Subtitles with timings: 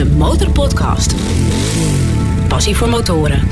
[0.00, 1.14] de Motorpodcast.
[2.48, 3.48] Passie voor motoren.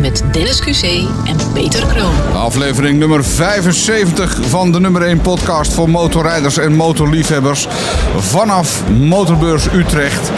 [0.00, 0.82] Met Dennis QC
[1.24, 2.34] en Peter Kroon.
[2.34, 7.66] Aflevering nummer 75 van de nummer 1 podcast voor motorrijders en motorliefhebbers.
[8.16, 10.30] Vanaf Motorbeurs Utrecht.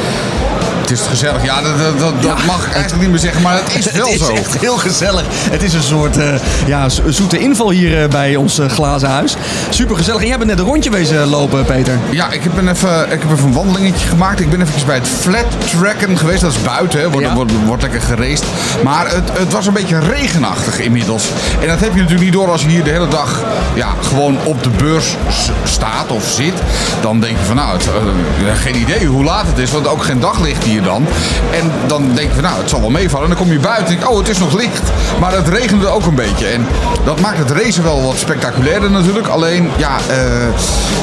[0.83, 1.45] Het is gezellig.
[1.45, 4.14] Ja, dat, dat, dat, mag ik eigenlijk niet meer zeggen, maar het is wel het
[4.21, 4.32] is zo.
[4.32, 5.25] echt heel gezellig.
[5.51, 6.35] Het is een soort eh,
[6.67, 9.37] ja, zo- zoete inval hier eh, bij ons eh, glazen huis.
[9.71, 10.21] Super gezellig.
[10.21, 11.99] En jij bent net een rondje wezen lopen, Peter.
[12.11, 14.41] Ja, ik heb, een even, ik heb even een wandelingetje gemaakt.
[14.41, 16.40] Ik ben even bij het flat tracken geweest.
[16.40, 17.11] Dat is buiten, hè.
[17.11, 17.35] Wordt, Ja.
[17.35, 18.45] wordt, wordt lekker geraced.
[18.85, 21.29] Maar het, het was een beetje regenachtig inmiddels.
[21.61, 23.40] En dat heb je natuurlijk niet door als je hier de hele dag
[23.75, 25.17] ja, gewoon op de beurs
[25.64, 26.54] staat of zit.
[27.01, 27.89] Dan denk je van nou, het,
[28.59, 29.71] geen idee hoe laat het is.
[29.71, 31.07] Want ook geen daglicht hier dan.
[31.50, 33.28] En dan denk je van nou, het zal wel meevallen.
[33.28, 34.83] En dan kom je buiten en denk oh, het is nog licht.
[35.20, 36.47] Maar het regende ook een beetje.
[36.47, 36.67] En
[37.05, 39.27] dat maakt het racen wel wat spectaculairder natuurlijk.
[39.27, 40.17] Alleen, ja, eh,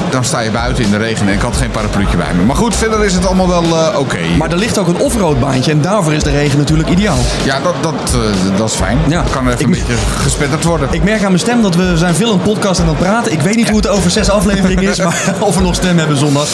[0.09, 2.43] dan sta je buiten in de regen en ik had geen parapluutje bij me.
[2.43, 4.19] Maar goed, verder is het allemaal wel eh, oké.
[4.37, 7.17] Maar er ligt ook een offroad baantje en daarvoor is de regen natuurlijk ideaal.
[7.43, 8.97] Ja, dat, dat, eh, dat is fijn.
[9.07, 9.23] Ja.
[9.31, 10.87] Kan er even Ik een beetje gespetterd worden.
[10.91, 13.05] Ik merk aan mijn stem dat we zijn veel aan het podcasten en aan het
[13.05, 13.31] praten.
[13.31, 16.17] Ik weet niet hoe het over zes afleveringen is, maar of we nog stem hebben
[16.17, 16.47] zondag.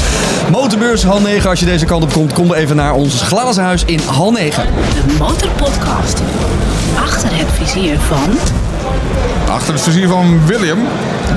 [0.52, 1.50] Motorbeurs, hal 9.
[1.50, 4.64] Als je deze kant op komt, kom even naar ons glazen huis in hal 9.
[4.64, 6.22] De Motorpodcast.
[7.00, 8.38] Achter het vizier van...
[9.50, 10.80] Achter het vizier van William.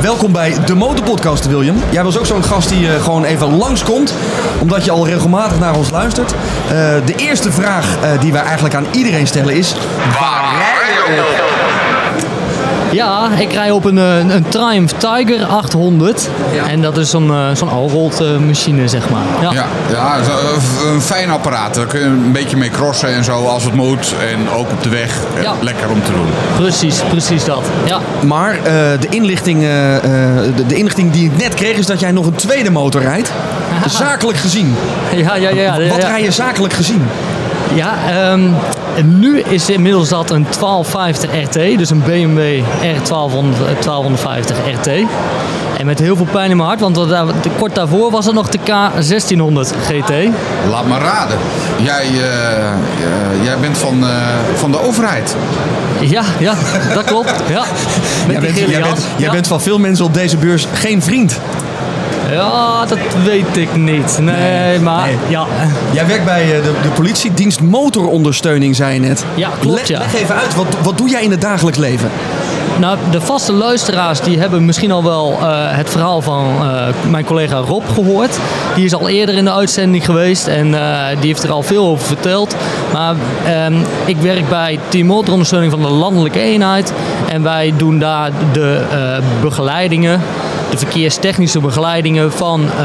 [0.01, 1.83] Welkom bij de Motorpodcast, William.
[1.91, 4.15] Jij was ook zo'n gast die eh, gewoon even langskomt,
[4.61, 6.33] omdat je al regelmatig naar ons luistert.
[6.33, 6.69] Eh,
[7.05, 9.75] de eerste vraag eh, die wij eigenlijk aan iedereen stellen is...
[10.21, 11.48] Waar rij je op?
[12.93, 16.29] Ja, ik rij op een, eh, een Triumph Tiger 800.
[16.69, 19.23] En dat is zo'n eh, zo'n Allroad eh, machine, zeg maar.
[19.41, 19.53] Ja.
[19.53, 21.75] Ja, ja zo, eh, een fijn apparaat.
[21.75, 24.15] Daar kun je een beetje mee crossen en zo als het moet.
[24.33, 25.19] En ook op de weg.
[25.43, 25.53] Ja.
[25.61, 26.27] Lekker om te doen.
[26.57, 27.63] Precies, precies dat.
[27.85, 28.01] Ja.
[28.27, 28.63] Maar eh,
[29.01, 30.03] de, inlichting, eh, eh,
[30.57, 33.33] de, de inlichting die ik net kreeg is dat jij nog een tweede motor rijdt.
[33.87, 34.75] Zakelijk gezien.
[35.15, 35.79] Ja, ja, ja.
[35.79, 36.09] ja, Wat ja.
[36.09, 37.03] rij je zakelijk gezien?
[37.75, 38.41] Ja, ehm,
[38.99, 41.79] en nu is inmiddels dat een 1250 RT.
[41.79, 44.89] Dus een BMW R1200, eh, 1250 RT.
[45.79, 46.99] En met heel veel pijn in mijn hart, want
[47.59, 50.11] kort daarvoor was het nog de K1600 GT.
[50.71, 51.39] Laat maar raden.
[51.83, 52.75] Jij, eh, eh,
[53.43, 54.17] jij bent van, eh,
[54.55, 55.37] van de overheid.
[56.01, 56.55] Ja, ja,
[56.95, 57.35] dat klopt.
[57.49, 57.65] Ja.
[58.31, 59.31] Jij bent, jij, bent, jij Ja.
[59.31, 61.41] bent van veel mensen op deze beurs geen vriend.
[62.31, 64.19] Ja, dat weet ik niet.
[64.21, 65.17] Nee, maar nee.
[65.29, 65.47] ja.
[65.93, 69.25] Jij werkt bij eh, de, de politiedienst motorondersteuning, zei je net.
[69.35, 69.99] Ja, klopt, Leg, ja.
[69.99, 72.11] leg even uit, wat, wat doe jij in het dagelijks leven?
[72.79, 77.25] Nou, de vaste luisteraars die hebben misschien al wel eh, het verhaal van eh, mijn
[77.25, 78.39] collega Rob gehoord.
[78.75, 80.71] Die is al eerder in de uitzending geweest en
[81.21, 82.57] die heeft er al veel over verteld.
[82.93, 83.15] Maar
[83.45, 83.75] ehm,
[84.05, 86.93] ik werk bij Team Motorondersteuning van de landelijke eenheid.
[87.29, 88.87] En wij doen daar de
[89.41, 90.21] begeleidingen,
[90.71, 92.85] de verkeerstechnische begeleidingen van, eh,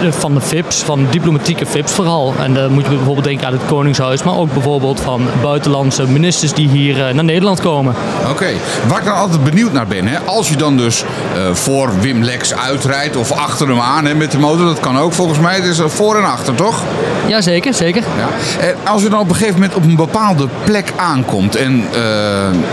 [0.00, 2.34] de- van de FIPS, van diplomatieke FIPS vooral.
[2.40, 6.52] En dan moet je bijvoorbeeld denken aan het Koningshuis, maar ook bijvoorbeeld van buitenlandse ministers
[6.52, 7.94] die hier eh, naar Nederland komen.
[8.30, 8.46] Oké,
[8.88, 11.04] waar ik dan altijd benieuwd naar ben, hè, als je dan dus
[11.34, 14.98] eh, voor Wim Lex uitrijdt of achter hem aan hè, met de motor, dat kan
[14.98, 15.54] ook volgens mij.
[15.54, 16.82] Het is voor en achter, toch?
[17.26, 18.02] Ja, zeker, zeker.
[18.16, 18.28] Ja.
[18.66, 21.84] En als je dan op een gegeven moment op een bepaalde plek aankomt en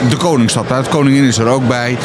[0.09, 1.97] de koning stapt uit, de koningin is er ook bij.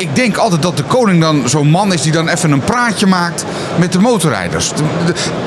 [0.00, 3.06] Ik denk altijd dat de koning dan zo'n man is die dan even een praatje
[3.06, 3.44] maakt
[3.76, 4.72] met de motorrijders.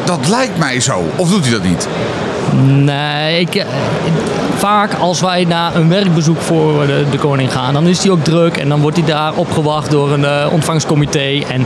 [0.03, 1.03] Dat lijkt mij zo.
[1.15, 1.87] Of doet hij dat niet?
[2.61, 3.65] Nee, ik, eh,
[4.57, 8.23] vaak als wij naar een werkbezoek voor de, de koning gaan, dan is hij ook
[8.23, 11.41] druk en dan wordt hij daar opgewacht door een eh, ontvangstcomité.
[11.47, 11.65] En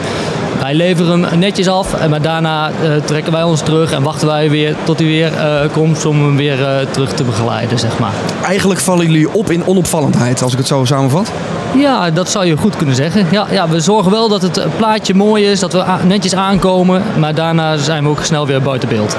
[0.59, 4.27] wij leveren hem netjes af, en maar daarna eh, trekken wij ons terug en wachten
[4.27, 7.99] wij weer tot hij weer eh, komt om hem weer eh, terug te begeleiden, zeg
[7.99, 8.13] maar.
[8.43, 11.31] Eigenlijk vallen jullie op in onopvallendheid, als ik het zo samenvat.
[11.75, 13.25] Ja, dat zou je goed kunnen zeggen.
[13.31, 17.35] Ja, ja, we zorgen wel dat het plaatje mooi is, dat we netjes aankomen, maar
[17.35, 19.17] daarna zijn we ook snel weer buiten beeld.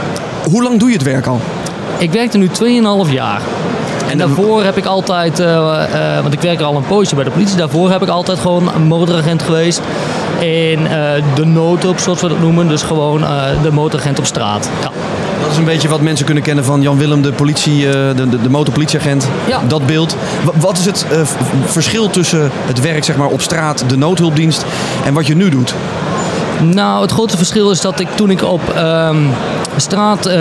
[0.51, 1.41] Hoe lang doe je het werk al?
[1.99, 2.49] Ik werkte nu
[3.07, 3.41] 2,5 jaar.
[4.11, 7.31] En daarvoor heb ik altijd, eh, eh, want ik werk al een poosje bij de
[7.31, 9.81] politie, daarvoor heb ik altijd gewoon een motoragent geweest
[10.39, 12.69] in eh, de noodhulp, zoals we dat noemen.
[12.69, 14.71] Dus gewoon eh, de motoragent op straat.
[14.81, 14.91] Ja.
[15.43, 18.29] Dat is een beetje wat mensen kunnen kennen van Jan Willem, de, politie, eh, de,
[18.29, 19.29] de, de motorpolitieagent.
[19.49, 19.61] Ja.
[19.69, 20.17] Dat beeld.
[20.45, 21.07] Wa- Wat is het
[21.65, 24.65] verschil tussen het werk zeg maar, op straat, de noodhulpdienst,
[25.05, 25.75] en wat je nu doet?
[26.63, 29.17] Nou, het grote verschil is dat ik toen ik op ehm,
[29.81, 30.37] straat eh,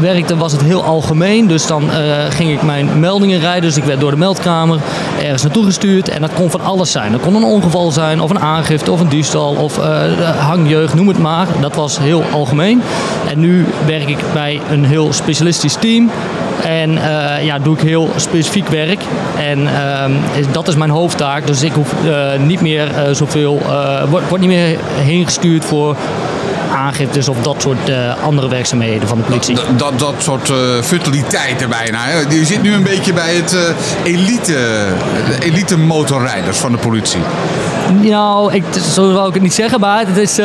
[0.00, 1.46] werkte, was het heel algemeen.
[1.46, 1.98] Dus dan eh,
[2.28, 3.62] ging ik mijn meldingen rijden.
[3.62, 4.80] Dus ik werd door de meldkamer
[5.22, 6.08] ergens naartoe gestuurd.
[6.08, 7.12] En dat kon van alles zijn.
[7.12, 11.08] Dat kon een ongeval zijn, of een aangifte, of een diefstal, of eh, hangjeugd, noem
[11.08, 11.46] het maar.
[11.60, 12.82] Dat was heel algemeen.
[13.28, 16.10] En nu werk ik bij een heel specialistisch team.
[16.64, 16.90] En
[17.42, 19.00] ja, doe ik heel specifiek werk.
[19.38, 20.12] En ehm,
[20.52, 21.46] dat is mijn hoofdtaak.
[21.46, 21.94] Dus ik hoef
[22.38, 23.60] niet meer zoveel,
[24.08, 25.96] word, word niet meer heen gestuurd voor
[26.74, 27.90] aangiftes of dat soort
[28.22, 29.54] andere werkzaamheden van de politie.
[29.54, 30.52] Dat, dat, dat soort
[30.82, 31.98] futiliteiten bijna.
[32.00, 32.34] Hè?
[32.34, 33.56] Je zit nu een beetje bij het
[34.04, 34.86] elite,
[35.40, 37.20] elite motorrijders van de politie.
[38.02, 40.38] Nou, ik, zo zou ik het niet zeggen, maar het is,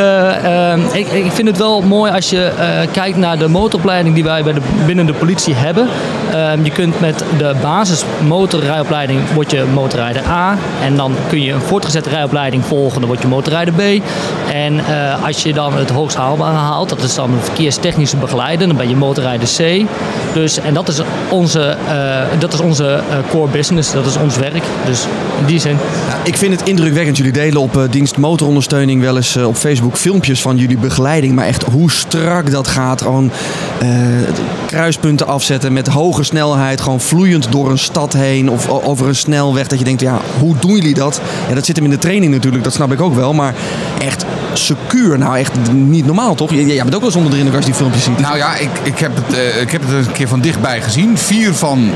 [0.93, 2.51] ik, ik vind het wel mooi als je
[2.91, 5.87] kijkt naar de motoropleiding die wij bij de, binnen de politie hebben.
[6.31, 10.57] Ehm, je kunt met de basis motorrijopleiding word je motorrijder A.
[10.83, 14.03] En dan kun je een voortgezette rijopleiding volgen, dan word je motorrijder B.
[14.51, 18.67] En uh, als je dan het hoogst haalbare haalt, dat is dan een verkeerstechnische begeleider,
[18.67, 19.85] dan ben je motorrijder C.
[20.33, 24.37] Dus, en dat is onze, uh, dat is onze uh, core business, dat is ons
[24.37, 24.63] werk.
[24.85, 25.05] Dus
[25.39, 25.77] in die zin.
[26.07, 27.17] Ja, ik vind het indrukwekkend.
[27.17, 31.35] Jullie delen op dienst motorondersteuning wel eens op Facebook filmpjes van jullie begeleiding.
[31.35, 33.01] Maar echt hoe strak dat gaat.
[33.01, 33.31] Gewoon
[34.65, 36.81] kruispunten afzetten met hoge snelheid.
[36.81, 39.67] Gewoon vloeiend door een stad heen of over een snelweg.
[39.67, 41.21] Dat je denkt, ja, hoe doen jullie dat?
[41.47, 43.33] Ja, dat zit hem in de training natuurlijk, dat snap ik ook wel.
[43.33, 43.53] Maar
[43.99, 46.51] echt secuur, nou echt niet normaal toch?
[46.53, 48.19] Jij bent ook wel eens onder de indruk als je die filmpjes ziet.
[48.19, 51.17] Nou ja, ik, ik, heb het, uh, ik heb het een keer van dichtbij gezien.
[51.17, 51.91] Vier van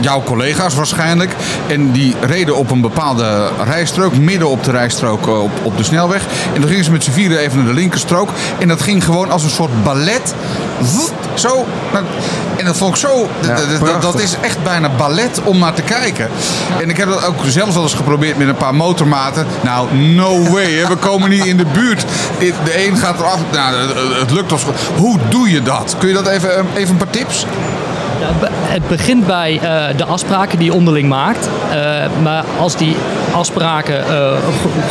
[0.00, 1.34] jouw collega's waarschijnlijk.
[1.66, 6.26] En die reden op een bepaalde rijstrook, midden op de rijstrook op, op de snelweg.
[6.54, 8.28] En dan gingen ze met z'n vieren even naar de linkerstrook.
[8.58, 10.34] En dat ging gewoon als een soort ballet.
[11.34, 11.66] Zo.
[12.56, 13.28] En dat vond ik zo.
[13.80, 16.28] dat, dat, is echt bijna ballet om naar te kijken.
[16.82, 19.46] En ik heb dat ook zelf wel eens geprobeerd met een paar motormaten.
[19.60, 20.86] Nou, no way.
[20.86, 22.04] We komen niet in de buurt.
[22.38, 23.38] De een gaat eraf.
[23.52, 23.76] Nou,
[24.20, 24.64] het lukt ons.
[24.96, 25.94] Hoe doe je dat?
[25.98, 27.46] Kun je dat even, even een paar tips?
[28.46, 31.48] het begint bij uh, de afspraken die je onderling maakt.
[31.68, 31.74] Uh,
[32.22, 32.96] maar als die
[33.34, 34.32] afspraken uh,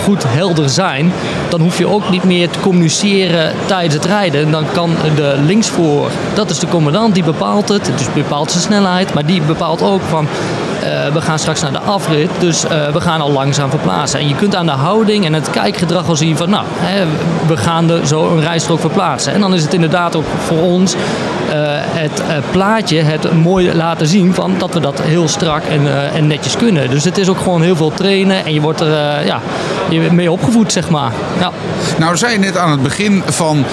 [0.03, 1.13] goed helder zijn,
[1.49, 4.51] dan hoef je ook niet meer te communiceren tijdens het rijden.
[4.51, 7.91] Dan kan de linksvoor, dat is de commandant, die bepaalt het.
[7.97, 10.27] Dus bepaalt zijn snelheid, maar die bepaalt ook van
[11.13, 12.63] we gaan straks naar de afrit, dus
[12.93, 14.19] we gaan al langzaam verplaatsen.
[14.19, 17.05] En je kunt aan de houding en het kijkgedrag al zien van, nou, hè,
[17.47, 19.33] we gaan de, zo een rijstrook verplaatsen.
[19.33, 20.95] En dan is het inderdaad ook voor ons
[21.55, 26.27] het plaatje, het mooi laten zien van dat we dat heel strak en, uh, en
[26.27, 26.89] netjes kunnen.
[26.89, 29.41] Dus het is ook gewoon heel veel trainen en je wordt er ja,
[29.89, 31.11] je mee opgevoed, zeg maar.
[31.39, 31.51] Ja.
[31.97, 33.65] Nou, zei je net aan het begin van,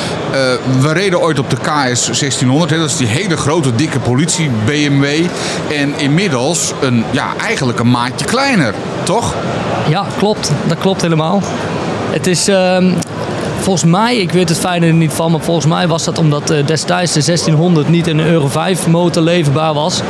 [0.80, 4.50] we reden ooit op de KS 1600, hè, dat is die hele grote, dikke politie
[4.64, 5.04] BMW.
[5.78, 9.34] En inmiddels een, ja, eigenlijk een maatje kleiner, toch?
[9.88, 10.52] Ja, klopt.
[10.66, 11.42] Dat klopt helemaal.
[12.10, 12.76] Het is, uh,
[13.60, 16.66] Volgens mij, ik weet het fijne niet van, maar volgens mij was dat omdat uh,
[16.66, 20.02] destijds de 1600 niet in een Euro 5 motor leverbaar was.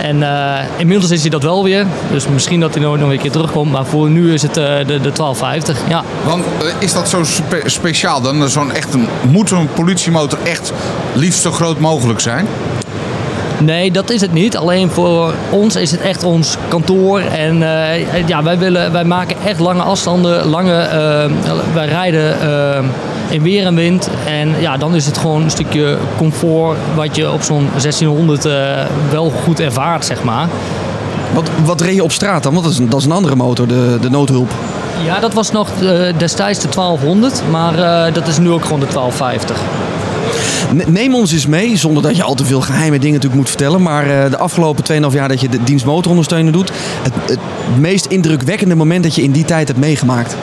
[0.00, 1.86] En uh, inmiddels is hij dat wel weer.
[2.12, 3.72] Dus misschien dat hij nooit nog een keer terugkomt.
[3.72, 5.78] Maar voor nu is het uh, de, de 1250.
[5.88, 6.04] Ja.
[6.24, 6.44] Want
[6.78, 8.48] is dat zo spe speciaal dan?
[8.48, 10.72] Zo'n echt een, moet zo'n politiemotor echt
[11.12, 12.46] liefst zo groot mogelijk zijn?
[13.58, 14.56] Nee, dat is het niet.
[14.56, 17.20] Alleen voor ons is het echt ons kantoor.
[17.20, 20.46] En uh, ja, wij, willen, wij maken echt lange afstanden.
[20.46, 22.88] Lange, uh, wij rijden uh,
[23.28, 24.10] in weer en wind.
[24.26, 28.48] En ja, dan is het gewoon een stukje comfort wat je op zo'n 1600
[29.10, 30.48] wel goed ervaart, zeg maar.
[31.34, 32.52] Wat, wat reed je op straat dan?
[32.52, 34.50] Want dat is, dat is een andere motor, de, de noodhulp.
[35.04, 35.68] Ja, dat was nog
[36.16, 37.42] destijds de 1200.
[37.50, 39.56] Maar dat is nu ook gewoon de 1250.
[40.72, 43.82] Neem ons eens mee, zonder dat je al te veel geheime dingen natuurlijk moet vertellen.
[43.82, 46.72] Maar uh, de afgelopen 2,5 jaar dat je de dienst motorondersteunen doet.
[47.02, 47.38] Het, het
[47.78, 50.36] meest indrukwekkende moment dat je in die tijd hebt meegemaakt.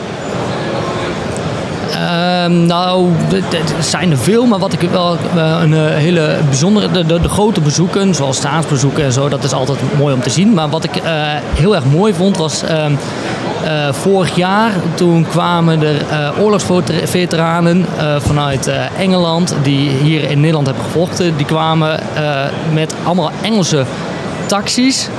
[2.46, 6.92] Um, nou, er zijn er veel, maar wat ik wel uh, een uh, hele bijzondere,
[6.92, 10.54] de, de, grote bezoeken, zoals staatsbezoeken en zo, dat is altijd mooi om te zien.
[10.54, 11.02] Maar wat ik
[11.56, 12.94] heel erg mooi vond was ehm,
[13.66, 20.68] uh, vorig jaar, toen kwamen er uh, oorlogsveteranen uh, vanuit Engeland, die hier in Nederland
[20.68, 22.00] hebben gevochten, die kwamen
[22.74, 23.86] met allemaal Engelse
[24.46, 25.10] taxis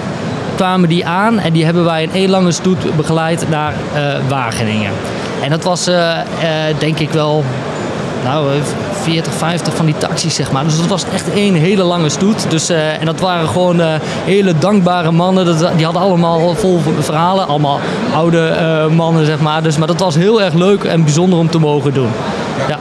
[0.56, 3.74] kwamen die aan en die hebben wij in één lange stoet begeleid naar
[4.28, 4.92] Wageningen.
[5.42, 5.90] En dat was
[6.78, 7.44] denk ik wel
[8.26, 8.49] nou,
[9.02, 10.64] 40, 50 van die taxis, zeg maar.
[10.64, 12.50] Dus dat was echt één hele lange stoet.
[12.50, 13.87] Dus, uh, en dat waren gewoon uh,
[14.25, 15.45] hele dankbare mannen.
[15.45, 17.49] Dat, die hadden allemaal vol verhalen.
[17.49, 17.80] Allemaal
[18.14, 19.62] oude uh, mannen, zeg maar.
[19.62, 22.11] Dus, maar dat was heel erg leuk en bijzonder om te mogen doen.
[22.68, 22.78] Ja.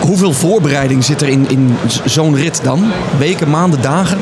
[0.00, 2.92] Hoeveel voorbereiding zit er in, in zo'n rit dan?
[3.18, 4.18] Weken, maanden, dagen?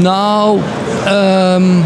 [0.00, 0.60] Nou,
[1.08, 1.84] um,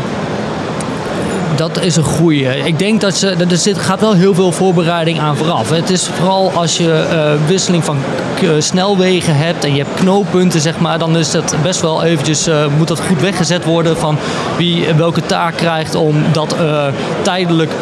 [1.61, 2.67] dat is een goeie.
[2.67, 5.71] Ik denk dat ze, er zit, gaat wel heel veel voorbereiding aan vooraf.
[5.71, 7.99] Het is vooral als je uh, wisseling van
[8.59, 12.67] snelwegen hebt en je hebt knooppunten, zeg maar, dan is dat best wel eventjes, uh,
[12.79, 14.19] moet dat goed weggezet worden van
[14.57, 16.57] wie welke taak krijgt om dat
[17.23, 17.76] tijdelijk eh,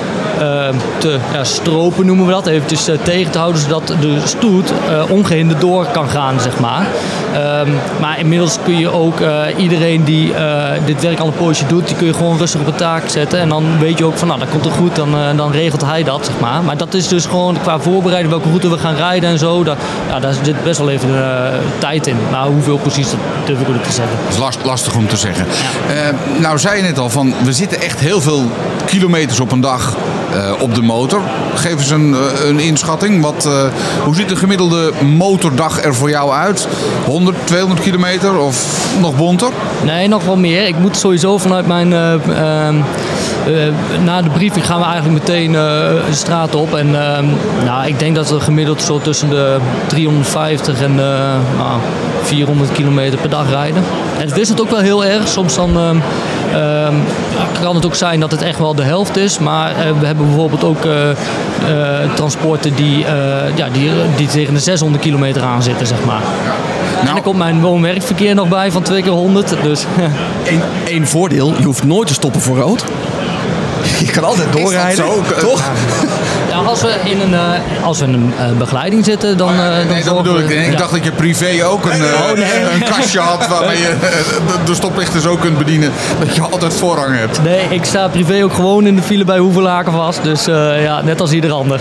[0.99, 2.47] te ja, stropen, noemen we dat.
[2.47, 6.87] Eventjes eh, tegen te houden, zodat de stoet eh, ongehinderd door kan gaan, zeg maar.
[7.33, 7.69] Ehm,
[8.01, 10.33] maar inmiddels kun je ook eh, iedereen die
[10.85, 13.41] dit werk al een poosje doet, die kun je gewoon rustig op een taak zetten.
[13.41, 16.03] En dan weet je ook van, nou, dat komt er goed, dan, dan regelt hij
[16.03, 16.63] dat, zeg maar.
[16.63, 19.65] Maar dat is dus gewoon qua voorbereiding, welke route we gaan rijden en zo.
[19.65, 19.77] Daar,
[20.09, 21.09] ja, daar zit best wel even
[21.79, 22.17] tijd in.
[22.31, 24.17] Maar hoeveel precies, dat durf ik ook niet te zeggen.
[24.25, 25.47] Dat is last, lastig om te zeggen.
[26.39, 28.45] Nou zei je net al van, we zitten echt heel veel
[28.87, 29.97] kilometers op een dag
[30.61, 31.21] op de motor.
[31.55, 33.23] Geef eens een, eh, een inschatting.
[33.23, 33.53] Wat, eh,
[34.05, 36.69] hoe ziet de gemiddelde motordag er voor jou uit?
[37.05, 39.49] 100, 200 kilometer of nog bonter?
[39.85, 40.67] Nee, nog wel meer.
[40.67, 41.93] Ik moet sowieso vanuit mijn.
[41.93, 42.77] eh, ehm,
[43.47, 43.53] eh,
[44.05, 45.61] na de briefing gaan we eigenlijk meteen eh,
[46.09, 46.75] de straat op.
[46.75, 47.25] En ehm,
[47.65, 50.97] nou, ik denk dat we gemiddeld zo tussen de 350 en eh,
[51.59, 51.81] nou,
[52.23, 53.83] 400 kilometer per dag rijden.
[54.19, 55.29] En het wisselt ook wel heel erg.
[55.29, 56.03] Soms dan.
[56.53, 56.95] Ehm,
[57.63, 59.39] kan het ook zijn dat het echt wel de helft is.
[59.39, 61.17] Maar eh, we hebben bijvoorbeeld ook eh, eh,
[62.15, 66.23] transporten die, eh, ja, die, die tegen de 600 kilometer aan zitten, zeg maar.
[66.99, 69.55] En Nou- er komt mijn woon-werkverkeer nog bij van twee keer 100.
[69.63, 69.85] Dus
[70.47, 72.85] Eén, één voordeel, je hoeft nooit te stoppen voor rood.
[73.99, 75.23] Je kan altijd doorrijden, zo?
[75.35, 75.63] Eh, toch?
[76.69, 79.49] Als we in een, eh, als we in een eh, begeleiding zitten, dan.
[79.49, 80.49] eh, dan Nee, dat bedoel ik.
[80.51, 80.77] Ik ja.
[80.79, 82.61] dacht dat je privé ook een, Oh, nee.
[82.75, 85.93] een kastje had waarmee je de- de stoplichten zo kunt bedienen.
[86.19, 87.43] Dat je altijd voorrang hebt.
[87.43, 90.23] Nee, ik sta privé ook gewoon in de file bij Hoevelaken vast.
[90.23, 91.81] Dus eh, ja, net als ieder ander.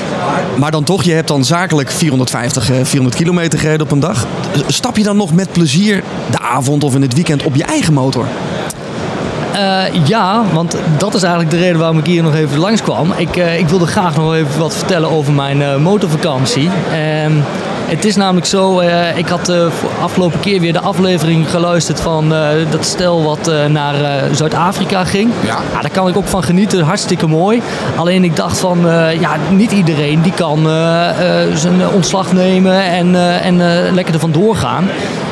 [0.57, 4.25] Maar dan toch, je hebt dan zakelijk 450, eh, 400 kilometer gereden op een dag.
[4.67, 7.93] Stap je dan nog met plezier de avond of in het weekend op je eigen
[7.93, 8.25] motor?
[9.57, 13.13] Eh, ja, want dat is eigenlijk de reden waarom ik hier nog even langskwam.
[13.17, 16.69] Ik, eh, ik wilde graag nog even wat vertellen over mijn eh, motorvakantie.
[17.87, 19.69] Het is namelijk zo, eh, ik had de
[20.01, 25.03] afgelopen keer weer de aflevering geluisterd van eh, dat stel wat eh, naar eh, Zuid-Afrika
[25.03, 25.31] ging.
[25.45, 25.57] Ja.
[25.81, 27.61] daar kan ik ook van genieten, hartstikke mooi.
[27.95, 32.83] Alleen ik dacht van, eh, ja, niet iedereen die kan eh, eh, zijn ontslag nemen
[32.83, 34.87] en, eh, en eh, lekker er vandoor gaan.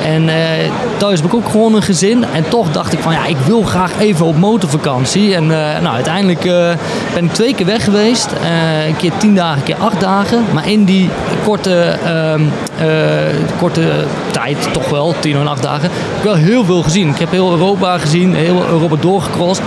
[0.05, 2.25] En eh, thuis heb ik ook gewoon een gezin.
[2.33, 5.35] En toch dacht ik van ja, ik wil graag even op motorvakantie.
[5.35, 6.69] En eh, nou, uiteindelijk eh,
[7.13, 8.27] ben ik twee keer weg geweest.
[8.43, 10.43] Eh, een keer tien dagen, een keer acht dagen.
[10.53, 11.09] Maar in die
[11.43, 12.44] korte, ehm, eh,
[13.59, 17.09] korte tijd, toch wel, tien en acht dagen, heb ik wel heel veel gezien.
[17.09, 19.65] Ik heb heel Europa gezien, heel Europa doorgecrossed.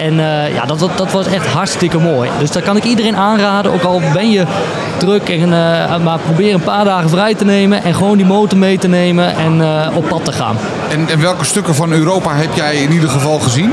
[0.00, 2.30] En eh, ja, dat, dat, was echt hartstikke mooi.
[2.38, 3.72] Dus daar kan ik iedereen aanraden.
[3.72, 4.44] Ook al ben je
[4.96, 7.84] druk, en, eh, maar probeer een paar dagen vrij te nemen.
[7.84, 10.56] En gewoon die motor mee te nemen en eh, op pad te gaan.
[10.90, 13.72] En, en welke stukken van Europa heb jij in ieder geval gezien?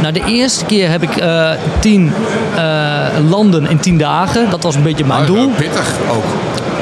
[0.00, 2.12] Nou, de eerste keer heb ik eh, tien
[2.56, 2.96] eh,
[3.28, 4.50] landen in tien dagen.
[4.50, 5.48] Dat was een beetje mijn Ah, doel.
[5.48, 6.24] Pittig ook.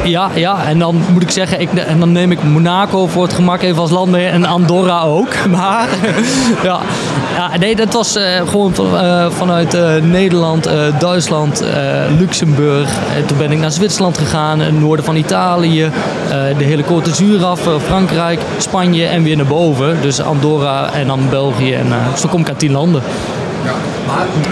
[0.05, 3.33] Ja, ja, en dan moet ik zeggen, ik, en dan neem ik Monaco voor het
[3.33, 5.35] gemak even als land mee en Andorra ook.
[5.51, 5.89] Maar
[6.69, 6.81] ja,
[7.35, 11.65] ja nee, dat was eh, gewoon eh, vanuit eh, Nederland, Duitsland,
[12.19, 12.89] Luxemburg.
[12.89, 15.91] Eh, toen ben ik naar Zwitserland gegaan, het noorden van Italië,
[16.59, 19.97] de hele Côte d'Azur af, Frankrijk, Spanje en weer naar boven.
[20.01, 21.73] Dus Andorra en dan België.
[21.73, 21.87] En
[22.19, 23.03] zo kom ik aan tien landen.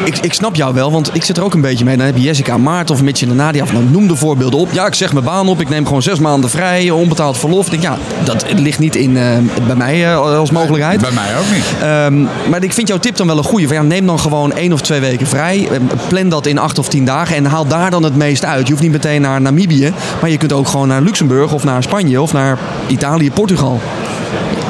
[0.04, 1.96] Ik, ik snap jou wel, want ik zit er ook een beetje mee.
[1.96, 3.62] Dan heb je Jessica Maarten of Mitch en Nadia.
[3.62, 4.72] Of nou, noem de voorbeelden op.
[4.72, 5.60] Ja, ik zeg mijn baan op.
[5.60, 7.64] Ik neem gewoon zes maanden vrij, onbetaald verlof.
[7.64, 9.24] Ik denk, ja, dat ligt niet in, eh,
[9.66, 11.00] bij mij eh, als mogelijkheid.
[11.00, 11.64] Bij mij ook niet.
[11.80, 13.66] Ehm, maar ik vind jouw tip dan wel een goede.
[13.66, 15.68] Van, ja, neem dan gewoon één of twee weken vrij.
[15.70, 17.36] Eh, Plan dat in acht of tien dagen.
[17.36, 18.66] En haal daar dan het meeste uit.
[18.66, 19.92] Je hoeft niet meteen naar Namibië.
[20.20, 23.80] Maar je kunt ook gewoon naar Luxemburg of naar Spanje of naar Italië, Portugal.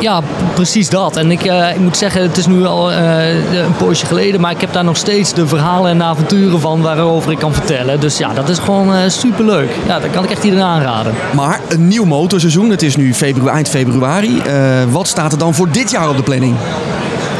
[0.00, 0.20] Ja,
[0.54, 1.16] precies dat.
[1.16, 4.50] En ik, eh, ik moet zeggen, het is nu al eh, een poosje geleden, maar
[4.50, 8.00] ik heb daar nog steeds de verhalen en avonturen van waarover ik kan vertellen.
[8.00, 9.70] Dus ja, dat is gewoon eh superleuk.
[9.86, 11.14] Ja, dat kan ik echt iedereen aanraden.
[11.34, 12.70] Maar een nieuw motorseizoen.
[12.70, 14.42] Het is nu februari, eind februari.
[14.90, 16.56] Wat staat er dan voor dit jaar op de planning?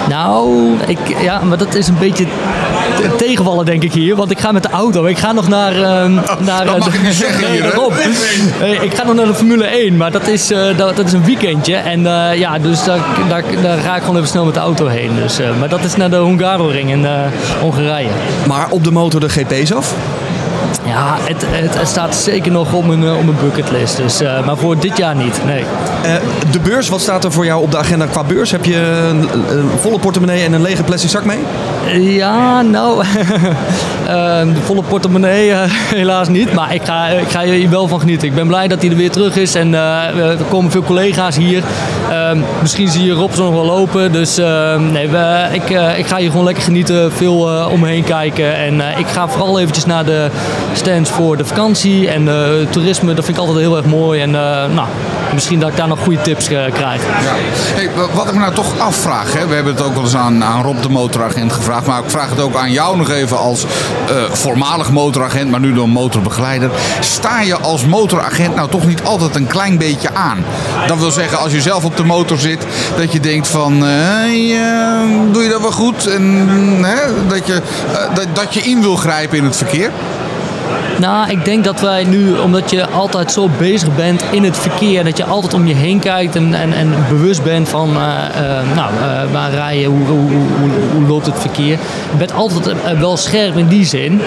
[0.09, 2.27] Nou, ik, ja, maar dat is een beetje
[3.03, 5.05] te- tegenvallen denk ik hier, want ik ga met de auto.
[5.05, 5.73] Ik ga nog naar...
[5.83, 7.69] ehm, naar dat mag je niet zeggen Nee, hier, hè?
[7.69, 7.93] daarom.
[8.61, 11.13] Eh, ik ga nog naar de Formule 1, maar dat is, eh, dat, dat is
[11.13, 11.75] een weekendje.
[11.75, 14.87] En eh, ja, dus daar, daar, daar ga ik gewoon even snel met de auto
[14.87, 15.11] heen.
[15.17, 17.13] Dus, eh, maar dat is naar de Hungaroring in eh,
[17.61, 18.09] Hongarije.
[18.47, 19.95] Maar op de motor de GP's af?
[20.85, 23.97] Ja, het, het, het staat zeker nog op mijn, eh, op mijn bucketlist.
[23.97, 25.65] Dus, eh, maar voor dit jaar niet, nee.
[26.03, 26.15] Eh,
[26.51, 28.51] de beurs, wat staat er voor jou op de agenda qua beurs?
[28.51, 31.39] Heb je een, een volle portemonnee en een lege plastic zak mee?
[31.99, 35.61] Ja, nou, eh, de volle portemonnee eh,
[36.01, 36.53] helaas niet.
[36.53, 38.29] Maar ik ga, ik ga hier wel van genieten.
[38.29, 39.55] Ik ben blij dat hij er weer terug is.
[39.55, 41.63] En eh, er komen veel collega's hier.
[42.11, 44.13] Eh, misschien zie je Rob zo nog wel lopen.
[44.13, 47.13] Dus eh, nee, we, ik, eh, ik ga hier gewoon lekker genieten.
[47.13, 48.57] Veel eh, om me heen kijken.
[48.57, 50.31] En eh, ik ga vooral eventjes naar de
[50.73, 53.15] stands voor de vakantie en uh, toerisme.
[53.15, 54.21] Dat vind ik altijd heel erg mooi.
[54.21, 54.87] En nou,
[55.35, 57.03] misschien dat ik daar nog goede tips krijg.
[57.03, 57.35] Ja.
[57.75, 59.47] Hey, wat ik me nou toch afvraag, hè?
[59.47, 62.31] we hebben het ook wel eens aan, aan Rob de motoragent gevraagd, maar ik vraag
[62.31, 63.67] het ook aan jou nog even als
[64.31, 66.71] voormalig motoragent, maar nu door motorbegeleider.
[67.01, 70.45] Sta je als motoragent nou toch niet altijd een klein beetje aan?
[70.87, 73.79] Dat wil zeggen, als je zelf op de motor zit, dat je denkt van,
[75.33, 76.07] doe je dat wel goed?
[76.07, 76.25] En
[76.83, 77.63] hè, dat, je,
[78.15, 79.91] dat, dat je in wil grijpen in het verkeer?
[81.01, 85.05] Nou, ik denk dat wij nu, omdat je altijd zo bezig bent in het verkeer,
[85.05, 88.75] dat je altijd om je heen kijkt en, en, en bewust bent van, uh, uh,
[88.75, 91.79] nou, uh, waar rijden, hoe, hoe, hoe, hoe, loopt het verkeer.
[92.11, 94.21] Je bent altijd wel scherp in die zin.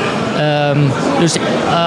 [0.76, 1.36] Um, dus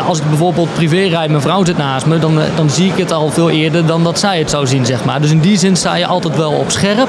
[0.06, 3.12] als ik bijvoorbeeld privé rijd, mijn vrouw zit naast me, dan, dan zie ik het
[3.12, 5.20] al veel eerder dan dat zij het zou zien, zeg maar.
[5.20, 7.08] Dus in die zin sta je altijd wel op scherp.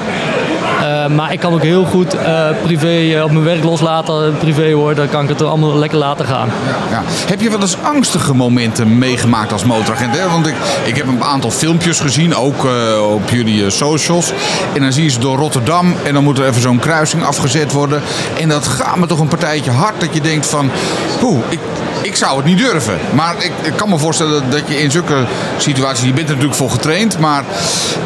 [1.16, 2.16] maar ik kan ook heel goed
[2.62, 6.48] privé op mijn werk loslaten, privé hoor, dan kan ik het allemaal lekker laten gaan.
[6.90, 7.02] Ja.
[7.26, 10.18] Heb je wel eens angstige momenten meegemaakt als motoragent?
[10.18, 10.28] Hè?
[10.28, 14.32] Want ik, ik heb een aantal filmpjes gezien, ook uh, op jullie uh, socials.
[14.74, 17.72] En dan zie je ze door Rotterdam en dan moet er even zo'n kruising afgezet
[17.72, 18.02] worden.
[18.40, 20.70] En dat gaat me toch een partijtje hard dat je denkt van...
[21.18, 21.58] Poeh, ik,
[22.02, 22.98] ik zou het niet durven.
[23.14, 25.24] Maar ik, ik, kan me voorstellen dat je in zulke
[25.56, 26.04] situaties...
[26.04, 27.44] Je bent er natuurlijk voor getraind, maar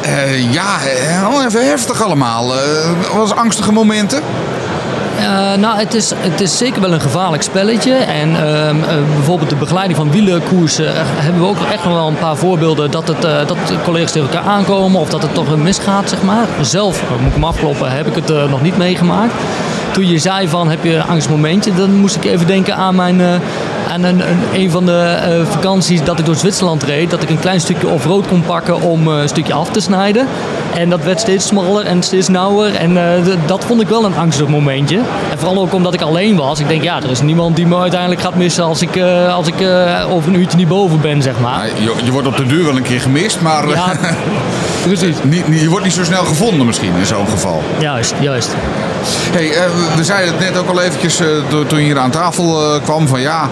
[0.06, 0.78] uh, ja,
[1.46, 2.52] even heftig allemaal.
[3.12, 4.22] was angstige momenten?
[5.22, 7.94] Uh, nou, het is, het is zeker wel een gevaarlijk spelletje.
[7.94, 8.36] En uh,
[9.14, 12.90] bijvoorbeeld de begeleiding van wielenkoersen uh, hebben we ook echt nog wel een paar voorbeelden
[12.90, 16.46] dat, het, dat collega's tegen elkaar aankomen of dat het toch misgaat, zeg maar.
[16.60, 19.32] Zelf, moet ik hem afkloppen, heb ik het nog niet meegemaakt.
[19.92, 23.20] Toen je zei van heb je een angstmomentje, dan moest ik even denken aan mijn
[23.92, 27.60] aan een, een, van de vakanties dat ik door Zwitserland reed, dat ik een klein
[27.60, 30.26] stukje off-road kon pakken om een stukje af te snijden.
[30.74, 32.74] En dat werd steeds smaller en steeds nauwer.
[32.74, 34.96] En uh, dat vond ik wel een angstig momentje.
[35.30, 36.60] En vooral ook omdat ik alleen was.
[36.60, 39.00] Ik denk, ja, er is niemand die me uiteindelijk gaat missen als ik,
[39.30, 39.54] als ik
[40.10, 41.66] over een uurtje niet boven ben, zeg maar.
[41.66, 43.92] Je, je wordt op de duur wel een keer gemist, maar ja,
[44.82, 45.16] precies.
[45.62, 47.62] je wordt niet zo snel gevonden misschien in zo'n geval.
[47.78, 48.54] Juist, juist.
[49.32, 49.52] Hey,
[49.96, 51.20] we zeiden het net ook al eventjes
[51.66, 53.48] toen je hier aan tafel kwam van ja,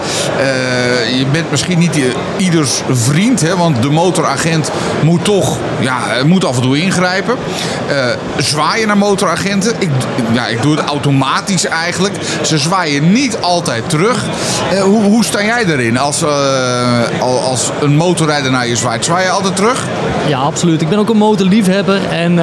[1.17, 1.99] je bent misschien niet
[2.37, 7.35] ieders vriend, hè, want de motoragent moet toch ja, moet af en toe ingrijpen.
[8.37, 9.73] Zwaaien naar motoragenten.
[9.79, 9.89] Ik,
[10.31, 12.15] ja, ik doe het automatisch eigenlijk.
[12.41, 14.25] Ze zwaaien niet altijd terug.
[14.81, 16.23] Hoe, hoe sta jij erin als,
[17.19, 19.05] als een motorrijder naar je zwaait?
[19.05, 19.85] Zwaai je altijd terug?
[20.27, 20.81] Ja, absoluut.
[20.81, 21.99] Ik ben ook een motorliefhebber.
[22.09, 22.33] En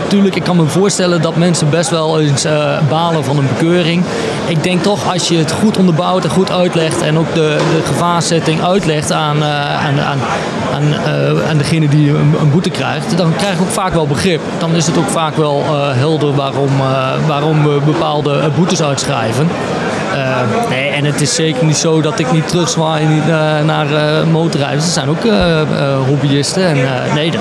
[0.00, 2.46] natuurlijk, ik kan me voorstellen dat mensen best wel eens
[2.88, 4.04] balen van een bekeuring.
[4.46, 7.82] Ik denk toch, als je het goed onderbouwt en goed uitlegt en ook de, de
[7.86, 10.18] gevaarzetting uitlegt aan, uh, aan, aan,
[10.74, 14.40] aan, uh, aan degene die een, boete krijgt, dan krijg ik ook vaak wel begrip.
[14.58, 16.70] Dan is het ook vaak wel helder waarom,
[17.26, 19.48] waarom we bepaalde boetes uitschrijven.
[20.68, 23.04] Nee, en het is zeker niet zo dat ik niet terugzwaai
[23.64, 24.84] naar uh, motorrijders.
[24.84, 25.24] Er zijn ook
[26.06, 26.66] hobbyisten.
[26.66, 26.76] En
[27.14, 27.40] nee, dat